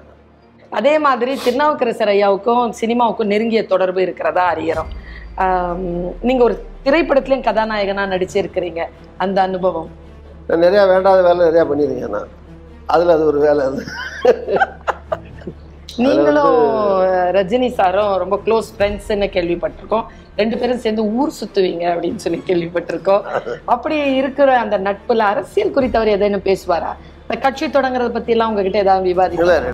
அதே 0.79 0.93
மாதிரி 1.05 1.33
திருநாவுக்கரசர் 1.45 2.11
ஐயாவுக்கும் 2.13 2.63
சினிமாவுக்கும் 2.79 3.31
நெருங்கிய 3.33 3.63
தொடர்பு 3.73 3.99
இருக்கிறதா 4.05 4.45
அறியறோம் 4.53 4.93
ஆம், 5.35 5.85
நீங்க 6.21 6.43
ஒரு 6.43 6.65
திரைப்படத்திலயும் 6.85 7.47
கதாநாயகனா 7.47 8.03
நடிச்சிருக்கிறீங்க. 8.13 8.81
அந்த 9.17 9.41
அனுபவம். 9.41 9.89
நான் 10.47 10.63
நிறையா 10.63 10.83
வேண்டாத 10.87 11.21
வேலை 11.21 11.41
நிறையா 11.47 11.65
பண்ணியிருக்கேன் 11.69 12.15
நான். 12.17 12.31
அதில் 12.85 13.09
அது 13.09 13.25
ஒரு 13.25 13.39
வேலை 13.39 13.65
அது. 13.65 13.81
நீங்களும் 15.97 16.55
ரஜினி 17.37 17.69
சாரும் 17.71 18.13
ரொம்ப 18.17 18.35
க்ளோஸ் 18.45 18.69
ஃப்ரெண்ட்ஸ்னு 18.75 19.27
கேள்விப்பட்டிருக்கோம். 19.35 20.05
ரெண்டு 20.35 20.57
பேரும் 20.57 20.81
சேர்ந்து 20.85 21.03
ஊர் 21.05 21.31
சுத்துவீங்க 21.41 21.85
அப்படின்னு 21.93 22.23
சொல்லி 22.25 22.43
கேள்விப்பட்டிருக்கோம். 22.47 23.23
அப்படி 23.65 23.97
இருக்கிற 24.15 24.59
அந்த 24.59 24.79
நட்புல 24.79 25.27
அரசியல் 25.33 25.75
குறித்தவர் 25.75 26.15
எதேனும் 26.17 26.47
பேசுவாரா? 26.49 26.91
இந்த 27.21 27.35
கட்சி 27.41 27.65
தொடங்குறத 27.65 28.09
பத்தி 28.09 28.31
எல்லாம் 28.31 28.49
உங்ககிட்ட 28.49 28.77
ஏதாவது 28.77 29.13
விவாதிக்கலாம். 29.13 29.39
இல்லை. 29.39 29.73